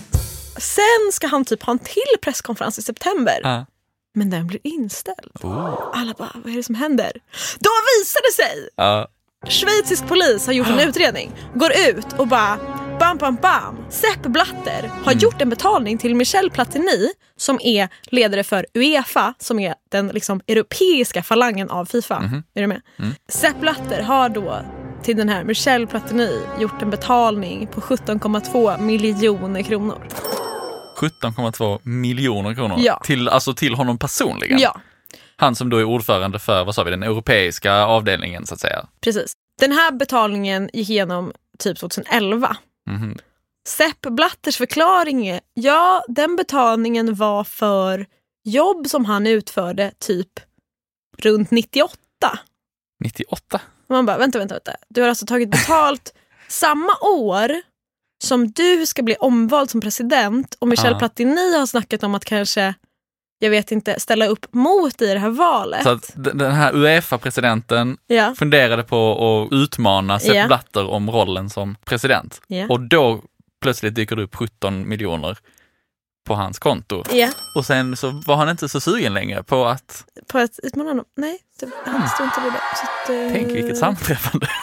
Sen 0.58 1.12
ska 1.12 1.28
han 1.28 1.46
typ 1.46 1.64
ha 1.64 1.72
en 1.72 1.80
till 1.80 2.18
presskonferens 2.22 2.80
i 2.80 2.82
september. 2.82 3.40
Ja. 3.44 3.66
Men 4.16 4.30
den 4.30 4.48
blir 4.48 4.60
inställd. 4.64 5.32
Oh. 5.44 5.92
Alla 5.94 6.14
bara, 6.18 6.32
vad 6.44 6.54
är 6.54 6.58
det 6.58 6.64
som 6.64 6.76
händer? 6.76 7.12
Då 7.60 7.70
visar 8.00 8.22
det 8.22 8.44
sig 8.44 8.70
Ja. 8.76 9.08
Schweizisk 9.48 10.08
polis 10.08 10.46
har 10.46 10.54
gjort 10.54 10.68
en 10.68 10.80
utredning, 10.80 11.32
går 11.56 11.72
ut 11.90 12.14
och 12.18 12.28
bara 12.28 12.58
bam, 13.00 13.18
bam, 13.18 13.36
bam. 13.36 13.78
Sepp 13.90 14.22
Blatter 14.22 14.92
har 15.06 15.14
gjort 15.14 15.42
en 15.42 15.50
betalning 15.50 15.98
till 15.98 16.16
Michel 16.16 16.52
Platini 16.52 17.10
som 17.38 17.60
är 17.62 17.90
ledare 18.04 18.44
för 18.44 18.66
Uefa, 18.74 19.34
som 19.40 19.60
är 19.60 19.76
den 19.92 20.08
liksom 20.08 20.42
europeiska 20.48 21.24
falangen 21.24 21.70
av 21.70 21.86
Fifa. 21.86 22.44
Är 22.54 22.62
du 22.62 22.68
med? 22.68 22.82
Sepp 23.30 23.60
Blatter 23.60 24.02
har 24.02 24.30
då 24.30 24.62
till 25.04 25.18
den 25.18 25.30
här 25.30 25.44
Michel 25.44 25.88
Platini 25.88 26.42
gjort 26.60 26.82
en 26.82 26.90
betalning 26.90 27.68
på 27.68 27.82
17,2 27.82 28.82
miljoner 28.82 29.62
kronor. 29.62 30.08
17,2 30.98 31.80
miljoner 31.84 32.54
kronor. 32.54 32.76
Ja. 32.80 33.02
Till, 33.04 33.30
alltså 33.30 33.54
till 33.54 33.74
honom 33.74 33.98
personligen. 33.98 34.60
Ja, 34.60 34.82
Han 35.36 35.56
som 35.56 35.70
då 35.70 35.78
är 35.78 35.84
ordförande 35.84 36.40
för, 36.40 36.64
vad 36.66 36.76
sa 36.76 36.84
vi, 36.84 36.92
den 36.92 37.04
europeiska 37.04 37.74
avdelningen 37.74 38.46
så 38.46 38.54
att 38.54 38.60
säga. 38.60 38.88
precis. 39.02 39.34
Den 39.60 39.72
här 39.72 39.92
betalningen 39.92 40.70
gick 40.74 40.90
igenom 40.90 41.34
typ 41.60 41.78
2011. 41.80 42.58
Mhm. 42.90 43.18
Sepp 43.68 44.02
Blatters 44.02 44.58
förklaring 44.58 45.28
är, 45.28 45.40
ja 45.54 46.04
den 46.08 46.36
betalningen 46.36 47.16
var 47.16 47.44
för 47.44 48.06
jobb 48.44 48.88
som 48.88 49.06
han 49.06 49.28
utförde 49.28 49.92
typ 50.00 50.30
runt 51.18 51.52
98. 51.52 51.96
98? 53.04 53.62
Man 53.92 54.06
bara, 54.06 54.18
vänta, 54.18 54.40
vänta, 54.40 54.56
vänta. 54.56 54.72
Du 54.90 55.02
har 55.02 55.10
alltså 55.10 55.26
tagit 55.26 55.52
betalt 55.52 56.14
samma 56.48 56.94
år 57.02 57.52
som 58.24 58.52
du 58.52 58.86
ska 58.86 59.04
bli 59.04 59.16
omvald 59.16 59.70
som 59.70 59.82
president 59.82 60.56
och 60.60 60.68
Michel 60.68 60.92
Ja. 60.92 61.00
Platini 61.00 61.58
har 61.58 61.66
snackat 61.66 62.04
om 62.04 62.16
att 62.16 62.26
kanske, 62.26 62.74
jag 63.40 63.50
vet 63.50 63.72
inte, 63.72 64.00
ställa 64.00 64.26
upp 64.28 64.54
mot 64.54 65.02
i 65.02 65.14
det 65.14 65.20
här 65.20 65.30
valet. 65.30 65.84
Så 65.84 65.90
att 65.90 66.12
den 66.16 66.52
här 66.52 66.76
Uefa-presidenten 66.76 67.98
ja. 68.08 68.36
funderade 68.38 68.84
på 68.84 69.12
att 69.52 69.54
utmana 69.54 70.20
Sepp 70.20 70.36
Ja. 70.36 70.48
Blatter 70.48 70.90
om 70.90 71.12
rollen 71.12 71.50
som 71.50 71.76
president. 71.86 72.42
Ja. 72.48 72.66
Och 72.70 72.82
då 72.82 73.22
plötsligt 73.62 73.96
dyker 73.96 74.16
det 74.16 74.24
upp 74.24 74.36
17 74.36 74.90
miljoner 74.90 75.38
på 76.28 76.36
hans 76.36 76.60
konto. 76.60 77.04
ja, 77.12 77.30
Och 77.56 77.66
sen 77.66 77.98
så 77.98 78.10
var 78.10 78.36
han 78.36 78.50
inte 78.50 78.70
så 78.70 78.80
sugen 78.80 79.14
längre 79.14 79.44
på 79.44 79.66
att, 79.66 80.06
på 80.28 80.38
att 80.38 80.60
utmana 80.64 80.90
honom. 80.90 81.06
Nej, 81.18 81.40
det, 81.60 81.70
han 81.86 82.10
struntade 82.10 82.48
i 82.48 82.50
det. 82.50 82.62
Så 82.76 82.84
att, 82.86 83.10
eh, 83.10 83.16
Mm. 83.16 83.34
tänk 83.34 83.48
vilket 83.48 83.78
sammanträffande. 83.78 84.48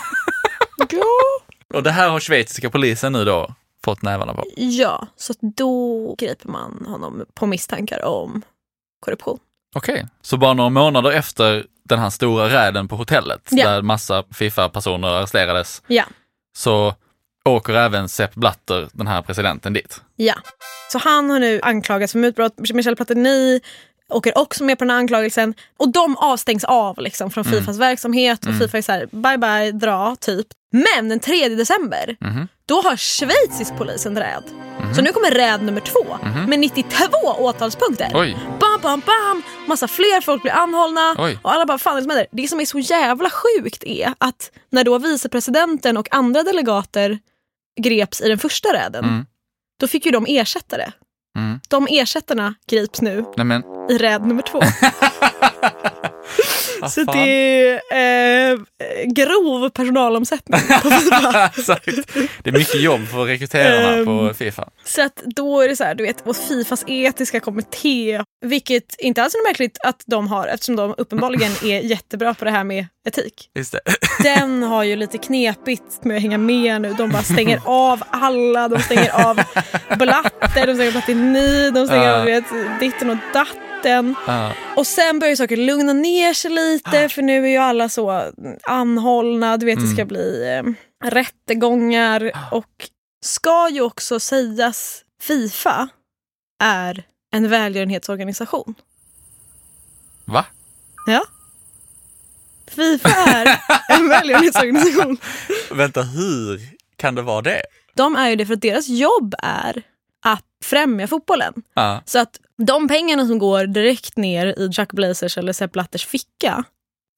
Ja. 0.91 1.77
Och 1.77 1.83
det 1.83 1.91
här 1.91 2.09
har 2.09 2.21
schweiziska 2.21 2.71
polisen 2.71 3.13
nu 3.13 3.25
då 3.25 3.55
fått 3.85 4.03
nävarna 4.03 4.35
på. 4.35 4.45
Ja, 4.57 5.07
så 5.17 5.35
då 5.41 6.15
griper 6.19 6.49
man 6.49 6.85
honom 6.89 7.25
på 7.35 7.47
misstankar 7.47 8.05
om 8.05 8.43
korruption. 9.01 9.39
Okej, 9.75 10.07
så 10.23 10.37
bara 10.37 10.53
några 10.55 10.71
månader 10.71 11.11
efter 11.13 11.67
den 11.85 11.99
här 11.99 12.11
stora 12.11 12.49
räden 12.49 12.89
på 12.89 12.97
hotellet 12.97 13.49
Ja. 13.51 13.69
där 13.71 13.83
massa 13.83 14.25
Fifa-personer 14.35 15.09
arresterades 15.09 15.83
Ja, 15.87 16.05
så 16.57 16.95
åker 17.49 17.75
även 17.75 18.09
Sepp 18.09 18.35
Blatter, 18.35 18.89
den 18.93 19.07
här 19.07 19.23
presidenten, 19.23 19.73
dit. 19.73 20.01
ja. 20.17 20.35
Så 20.93 20.99
han 20.99 21.31
har 21.31 21.39
nu 21.39 21.61
anklagats 21.63 22.13
för 22.13 22.19
mutbrott. 22.19 22.55
Michel 22.75 22.97
Platini 22.97 23.61
åker 24.11 24.39
också 24.39 24.65
med 24.65 24.79
på 24.79 24.85
den 24.85 24.91
här 24.91 24.99
anklagelsen. 24.99 25.55
Och 25.77 25.93
de 25.93 26.17
avstängs 26.17 26.65
av 26.65 26.99
liksom, 26.99 27.31
från 27.31 27.47
Mm. 27.47 27.61
Fifas 27.61 27.79
verksamhet. 27.79 28.47
Och 28.47 28.55
Fifa 28.59 28.79
är 28.79 28.83
så 28.83 28.93
här, 28.93 29.07
bye 29.13 29.39
bye, 29.39 29.73
dra, 29.73 30.17
typ. 30.21 30.47
Men 30.73 31.09
den 31.09 31.21
3 31.21 31.49
december, 31.49 32.17
Mhm. 32.21 32.49
då 32.67 32.81
har 32.81 32.97
schweizisk 32.97 33.77
polis 33.77 34.07
en 34.07 34.19
räd. 34.19 34.43
Så 34.97 35.03
nu 35.03 35.13
kommer 35.13 35.31
räd 35.31 35.63
nummer 35.63 35.81
två 35.81 36.19
med 36.49 36.59
92 36.59 37.09
åtalspunkter. 37.39 38.11
Oj, 38.15 38.37
Bam, 38.61 38.81
bam, 38.83 39.03
bam! 39.07 39.43
Massa 39.67 39.89
fler 39.89 40.21
folk 40.21 40.43
blir 40.43 40.53
anhållna. 40.53 41.15
Oj. 41.19 41.39
Och 41.43 41.53
alla 41.53 41.67
bara, 41.67 41.79
fan 41.79 41.93
är 41.93 41.97
det 41.97 42.03
som 42.03 42.11
händer? 42.11 42.27
Det 42.33 42.49
som 42.49 42.61
är 42.61 42.65
så 42.65 42.79
jävla 42.79 43.31
sjukt 43.31 43.85
är 43.85 44.15
att 44.19 44.51
när 44.71 44.85
då 44.85 44.99
vicepresidenten 44.99 45.97
och 45.97 46.09
andra 46.15 46.43
delegater 46.43 47.19
greps 47.79 48.21
i 48.21 48.29
den 48.29 48.39
första 48.39 48.73
räden, 48.73 49.05
Mm. 49.05 49.27
då 49.81 49.87
fick 49.89 50.07
ju 50.07 50.13
de 50.13 50.27
ersättare. 50.29 50.93
Mm. 51.39 51.61
De 51.69 51.87
ersättarna 51.91 52.55
grips 52.71 53.01
nu 53.03 53.25
nej 53.37 53.47
men 53.47 53.63
i 53.91 53.99
räd 53.99 54.23
nummer 54.27 54.43
två. 54.43 54.61
Vad 56.81 56.93
Så 56.93 57.05
det 57.05 57.79
är 57.91 58.53
eh, 58.53 58.59
grov 59.07 59.69
personalomsättning 59.71 60.61
på 60.83 60.91
Fifa. 60.91 61.51
Det 62.43 62.51
är 62.51 62.53
mycket 62.53 62.81
jobb 62.81 63.07
för 63.09 63.25
rekryterarna 63.25 64.05
på 64.05 64.11
Ehm. 64.11 64.35
Fifa. 64.35 64.69
Så 64.85 65.03
att 65.03 65.17
då 65.37 65.61
är 65.61 65.69
det 65.69 65.77
så 65.77 65.85
här, 65.85 65.95
du 65.95 66.05
vet, 66.05 66.27
och 66.27 66.37
Fifas 66.37 66.85
etiska 66.87 67.41
kommitté, 67.41 68.23
vilket 68.47 68.95
inte 68.99 69.23
alls 69.23 69.35
är 69.35 69.49
märkligt 69.49 69.79
att 69.85 70.03
de 70.07 70.29
har 70.29 70.47
eftersom 70.47 70.77
de 70.77 70.95
uppenbarligen 70.99 71.53
är 71.63 71.81
jättebra 71.81 72.35
på 72.35 72.45
det 72.45 72.51
här 72.51 72.65
med 72.65 72.87
etik. 73.09 73.51
Just 73.55 73.73
det. 73.73 73.81
Den 74.23 74.63
har 74.63 74.83
ju 74.85 74.97
lite 74.97 75.19
knepigt 75.19 76.05
med 76.05 76.17
att 76.17 76.23
hänga 76.23 76.39
med 76.39 76.83
nu. 76.83 76.95
De 76.99 77.11
bara 77.11 77.23
stänger 77.23 77.61
av 77.65 78.03
alla, 78.11 78.69
de 78.69 78.83
stänger 78.83 79.27
av 79.29 79.41
Blatte, 79.99 80.67
de 80.67 80.75
stänger 80.75 80.87
av 80.89 80.93
Platini, 80.93 81.71
de 81.71 81.87
stänger 81.87 82.09
Ja. 82.09 82.19
av 82.19 82.25
vet, 82.25 82.45
ditten 82.81 83.11
och 83.11 83.17
datten. 83.33 83.63
Ja. 84.27 84.53
Och 84.77 84.87
sen 84.87 85.19
börjar 85.19 85.37
saker 85.37 85.57
lugna 85.57 85.93
ner 85.93 86.35
sig 86.35 86.51
lite 86.51 87.09
för 87.09 87.23
nu 87.23 87.45
är 87.45 87.49
ju 87.49 87.57
alla 87.57 87.89
så 87.89 88.33
anhållna, 88.63 89.57
du 89.57 89.67
vet 89.67 89.81
det 89.81 89.87
ska 89.87 90.05
bli 90.05 90.49
eh, 90.57 90.63
rättegångar 91.11 92.33
och 92.53 92.89
ska 93.25 93.69
ju 93.71 93.81
också 93.81 94.21
sägas 94.21 95.05
Fifa 95.23 95.89
är 96.63 97.03
en 97.33 97.49
välgörenhetsorganisation. 97.49 98.75
Va? 100.25 100.45
Ja. 101.07 101.25
Fifa 102.67 103.09
är 103.09 103.61
en 103.89 104.09
välgörenhetsorganisation. 104.09 105.19
Vänta, 105.71 106.03
hur 106.03 106.61
kan 106.97 107.15
det 107.15 107.23
vara 107.23 107.43
det? 107.43 107.63
De 107.95 108.17
är 108.17 108.29
ju 108.29 108.37
det 108.37 108.47
för 108.47 108.55
att 108.55 108.63
deras 108.63 108.89
jobb 108.89 109.35
är 109.39 109.83
att 110.25 110.45
främja 110.65 111.07
fotbollen. 111.07 111.55
Ja. 111.75 112.03
Så 112.05 112.19
att 112.19 112.41
de 112.67 112.89
pengarna 112.89 113.27
som 113.27 113.39
går 113.39 113.67
direkt 113.67 114.17
ner 114.17 114.47
i 114.47 114.73
Chuck 114.73 114.93
Blazers 114.93 115.39
eller 115.39 115.53
Sepp 115.53 115.73
Blatters 115.73 116.07
ficka, 116.07 116.65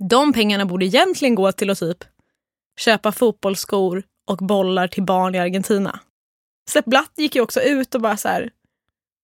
de 0.08 0.32
pengarna 0.32 0.66
borde 0.66 0.84
egentligen 0.86 1.34
gå 1.34 1.52
till 1.52 1.70
att 1.70 1.78
typ 1.78 2.04
köpa 2.80 3.12
fotbollsskor 3.12 4.02
och 4.26 4.36
bollar 4.36 4.88
till 4.88 5.02
barn 5.02 5.34
i 5.34 5.38
Argentina. 5.38 6.00
Sepp 6.70 6.84
Blatter 6.84 7.22
gick 7.22 7.34
ju 7.34 7.40
också 7.40 7.60
ut 7.60 7.94
och 7.94 8.00
bara 8.00 8.16
så 8.16 8.28
här 8.28 8.50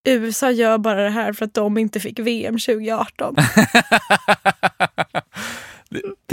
USA 0.09 0.51
gör 0.51 0.79
bara 0.79 1.03
det 1.03 1.11
här 1.11 1.33
för 1.33 1.45
att 1.45 1.55
de 1.55 1.79
inte 1.79 2.01
fick 2.01 2.19
VM 2.19 2.59
2018. 2.59 3.37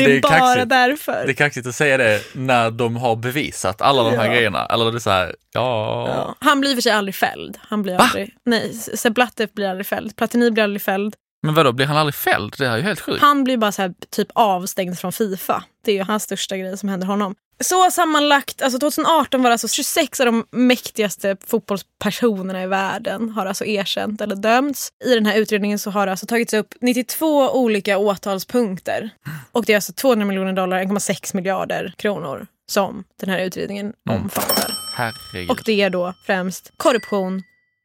det, 0.05 0.11
Det 0.11 0.17
är, 0.17 0.21
bara 0.21 0.39
kaxigt. 0.39 0.69
därför. 0.69 1.25
Det 1.25 1.31
är 1.31 1.33
kaxigt 1.33 1.67
att 1.67 1.75
säga 1.75 1.97
det 1.97 2.21
när 2.33 2.71
de 2.71 2.95
har 2.95 3.15
bevisat 3.15 3.81
alla 3.81 4.03
de 4.03 4.17
här 4.17 4.25
Ja. 4.25 4.33
grejerna. 4.33 4.65
Eller 4.65 4.91
det 4.91 4.97
är 4.97 4.99
så 4.99 5.09
här, 5.09 5.35
ja. 5.53 6.05
Ja. 6.07 6.35
Han 6.39 6.59
blir 6.59 6.75
för 6.75 6.81
sig 6.81 6.91
aldrig 6.91 7.15
fälld. 7.15 7.57
Han 7.61 7.81
blir 7.83 7.93
Va? 7.97 7.99
aldrig, 8.03 8.35
nej, 8.45 8.73
Sepp 8.73 9.13
Blatter 9.13 9.47
blir 9.55 9.69
aldrig 9.69 9.85
fälld. 9.85 10.15
Platini 10.15 10.51
blir 10.51 10.63
aldrig 10.63 10.81
fälld. 10.81 11.15
Men 11.43 11.53
vadå, 11.53 11.71
blir 11.71 11.86
han 11.86 11.97
aldrig 11.97 12.15
fälld? 12.15 12.56
Det 12.58 12.67
här 12.67 12.73
är 12.73 12.77
ju 12.77 12.84
helt 12.84 12.99
sjukt. 12.99 13.21
Han 13.21 13.43
blir 13.43 13.58
bara 13.58 13.71
så 13.71 13.82
här, 13.82 13.93
typ 14.10 14.27
avstängd 14.36 14.99
från 14.99 15.12
Fifa. 15.12 15.63
Det 15.86 15.91
är 15.91 15.95
ju 15.95 16.03
hans 16.03 16.23
största 16.23 16.58
grej 16.58 16.77
som 16.77 16.89
händer 16.89 17.08
honom. 17.08 17.36
Så 17.60 17.91
sammanlagt, 17.91 18.62
alltså 18.62 18.79
2018 18.79 19.43
var 19.43 19.49
det 19.49 19.53
alltså 19.53 19.67
26 19.67 20.19
av 20.19 20.25
de 20.25 20.45
mäktigaste 20.51 21.38
fotbollspersonerna 21.47 22.63
i 22.63 22.67
världen 22.67 23.29
har 23.29 23.45
alltså 23.45 23.65
erkänt 23.65 24.21
eller 24.21 24.36
dömts. 24.36 24.89
I 25.06 25.15
den 25.15 25.25
här 25.25 25.38
utredningen 25.38 25.79
så 25.79 25.91
har 25.91 26.06
det 26.06 26.12
alltså 26.12 26.25
tagits 26.25 26.53
upp 26.53 26.73
92 26.82 27.49
olika 27.49 27.97
åtalspunkter. 27.97 29.10
Och 29.51 29.65
det 29.65 29.73
är 29.73 29.77
alltså 29.77 29.93
200 29.93 30.25
miljoner 30.25 30.53
dollar, 30.53 30.84
1,6 30.84 31.36
miljarder 31.36 31.93
kronor 31.97 32.47
som 32.69 33.03
den 33.19 33.29
här 33.29 33.39
utredningen 33.39 33.93
omfattar. 34.10 34.71
Herregud. 34.95 35.49
Och 35.51 35.62
det 35.65 35.82
är 35.82 35.89
då 35.89 36.13
främst 36.25 36.71
korruption, 36.77 37.43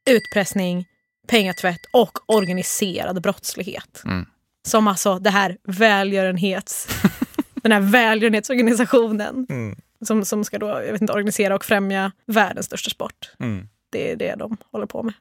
utpressning, 0.09 0.85
pengatvätt 1.29 1.85
och 1.91 2.17
organiserad 2.25 3.21
brottslighet. 3.21 4.01
Mm. 4.05 4.25
Som 4.67 4.87
alltså 4.87 5.19
det 5.19 5.29
här 5.29 5.57
välgörenhets... 5.63 6.87
den 7.63 7.71
här 7.71 7.79
välgörenhetsorganisationen 7.79 9.45
Mm. 9.49 9.75
som, 10.05 10.25
som 10.25 10.43
ska 10.43 10.57
då, 10.59 10.67
jag 10.67 10.91
vet 10.91 11.01
inte, 11.01 11.13
organisera 11.13 11.55
och 11.55 11.65
främja 11.65 12.11
världens 12.25 12.65
största 12.65 12.89
sport. 12.89 13.31
Mm. 13.39 13.67
Det 13.91 14.11
är 14.11 14.15
det 14.15 14.35
de 14.35 14.57
håller 14.71 14.85
på 14.85 15.03
med. 15.03 15.13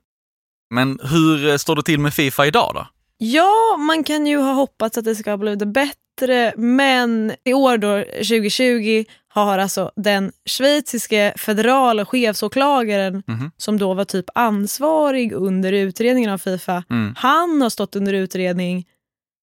Men 0.71 1.01
hur 1.03 1.49
eh, 1.49 1.57
står 1.57 1.77
det 1.77 1.83
till 1.83 2.01
med 2.01 2.15
Fifa 2.15 2.47
idag 2.47 2.71
då? 2.75 2.87
Ja, 3.19 3.77
man 3.79 4.05
kan 4.05 4.27
ju 4.27 4.39
ha 4.39 4.53
hoppats 4.53 4.99
att 4.99 5.05
det 5.05 5.15
ska 5.15 5.31
ha 5.31 5.37
blivit 5.37 5.69
bättre, 5.69 6.53
men 6.57 7.33
i 7.45 7.53
år 7.55 7.79
då, 7.79 8.05
2020, 8.05 9.05
har 9.45 9.59
alltså 9.59 9.91
den 9.97 10.33
schweiziske 10.47 11.33
federala 11.37 12.05
chefsåklagaren 12.07 13.23
Mhm. 13.27 13.51
som 13.57 13.79
då 13.79 13.95
var 13.95 14.05
typ 14.05 14.25
ansvarig 14.35 15.33
under 15.33 15.73
utredningen 15.73 16.31
av 16.31 16.39
Fifa, 16.39 16.85
Mm. 16.91 17.15
han 17.19 17.63
har 17.63 17.71
stått 17.71 17.97
under 17.97 18.13
utredning 18.13 18.85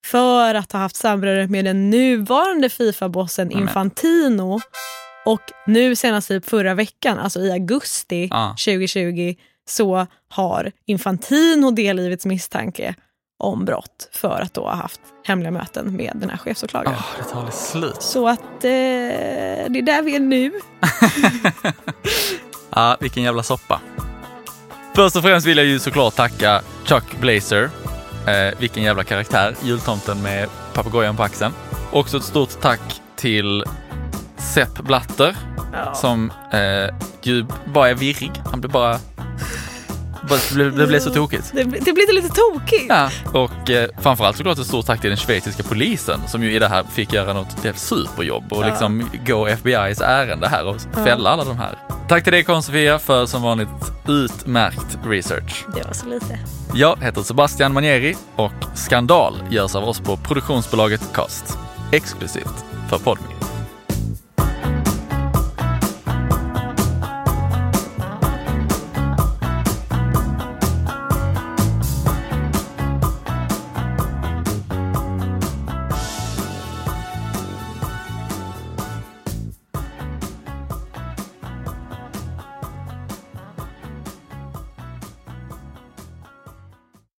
för 0.05 0.55
att 0.55 0.71
ha 0.71 0.79
haft 0.79 0.95
samröre 0.95 1.47
med 1.47 1.65
den 1.65 1.89
nuvarande 1.89 2.69
Fifa-bossen 2.69 3.47
Nämen. 3.47 3.61
Infantino. 3.63 4.59
Och 5.25 5.41
nu 5.67 5.95
senast 5.95 6.27
typ 6.27 6.45
förra 6.49 6.73
veckan, 6.73 7.19
alltså 7.19 7.39
i 7.39 7.51
augusti 7.51 8.29
Ah. 8.31 8.49
2020, 8.57 9.35
så 9.69 10.07
har 10.29 10.71
Infantino 10.85 11.71
delgivits 11.71 12.25
misstanke 12.25 12.95
om 13.45 13.65
brott 13.65 14.09
för 14.11 14.39
att 14.41 14.53
då 14.53 14.61
ha 14.61 14.75
haft 14.75 14.99
hemliga 15.27 15.51
möten 15.51 15.95
med 15.95 16.11
den 16.15 16.29
här 16.29 16.37
chefsåklagaren. 16.37 16.97
Ah, 16.99 17.03
det 17.17 17.23
tar 17.23 17.37
aldrig 17.39 17.53
slut. 17.53 18.01
Så 18.01 18.27
att 18.27 18.39
eh, 18.39 18.69
det 19.69 19.79
är 19.79 19.81
där 19.81 20.01
vi 20.01 20.15
är 20.15 20.19
nu. 20.19 20.51
Ja, 22.69 22.97
vilken 22.99 23.23
jävla 23.23 23.43
soppa. 23.43 23.81
Först 24.95 25.15
och 25.15 25.21
främst 25.21 25.47
vill 25.47 25.57
jag 25.57 25.65
ju 25.65 25.79
såklart 25.79 26.15
tacka 26.15 26.61
Chuck 26.85 27.19
Blazer. 27.19 27.69
Eh, 28.27 28.59
vilken 28.59 28.83
jävla 28.83 29.03
karaktär, 29.03 29.55
jultomten 29.63 30.21
med 30.21 30.49
papegojan 30.73 31.15
på 31.17 31.23
axeln. 31.23 31.53
Också 31.91 32.17
ett 32.17 32.23
stort 32.23 32.61
tack 32.61 33.01
till 33.15 33.63
Sepp 34.37 34.79
Blatter 34.79 35.35
Ja. 35.73 35.93
som 35.95 36.31
eh, 36.51 36.95
ju 37.21 37.45
bara 37.73 37.89
är 37.89 37.93
virrig. 37.95 38.31
Han 38.51 38.61
blir 38.61 38.71
bara... 38.71 38.99
det, 40.29 40.55
blev, 40.55 40.75
det 40.77 40.87
blev 40.87 40.99
så 40.99 41.09
tokigt. 41.09 41.51
Det, 41.53 41.63
det 41.63 41.93
blir 41.93 42.13
lite 42.13 42.29
tokigt. 42.29 42.85
Ja, 42.89 43.09
och 43.33 43.69
eh, 43.69 43.89
framförallt 44.01 44.37
såklart 44.37 44.57
ett 44.59 44.67
stort 44.67 44.85
tack 44.85 45.01
till 45.01 45.09
den 45.09 45.17
schweiziska 45.17 45.63
polisen 45.63 46.19
som 46.27 46.43
ju 46.43 46.51
i 46.55 46.59
det 46.59 46.67
här 46.67 46.83
fick 46.83 47.13
göra 47.13 47.33
något 47.33 47.55
superjobb 47.75 48.53
och 48.53 48.63
Ja. 48.63 48.67
liksom 48.67 49.09
gå 49.25 49.47
FBI's 49.47 50.03
ärende 50.03 50.47
här 50.47 50.65
och 50.67 50.75
fälla 51.03 51.29
alla 51.29 51.43
de 51.43 51.57
här. 51.57 51.77
Tack 52.09 52.23
till 52.23 52.33
dig 52.33 52.43
Karin-Sofia 52.43 52.99
för 52.99 53.25
som 53.25 53.41
vanligt 53.41 53.69
utmärkt 54.07 54.97
research. 55.05 55.65
Det 55.75 55.83
var 55.87 55.93
så 55.93 56.05
lite. 56.07 56.39
Jag 56.73 56.97
heter 57.03 57.21
Sebastian 57.21 57.73
Manieri 57.73 58.15
och 58.35 58.51
Skandal 58.75 59.33
görs 59.49 59.75
av 59.75 59.83
oss 59.83 59.99
på 59.99 60.17
produktionsbolaget 60.17 61.01
Cast. 61.13 61.57
Exklusivt 61.91 62.65
för 62.89 62.97
Podme. 62.97 63.34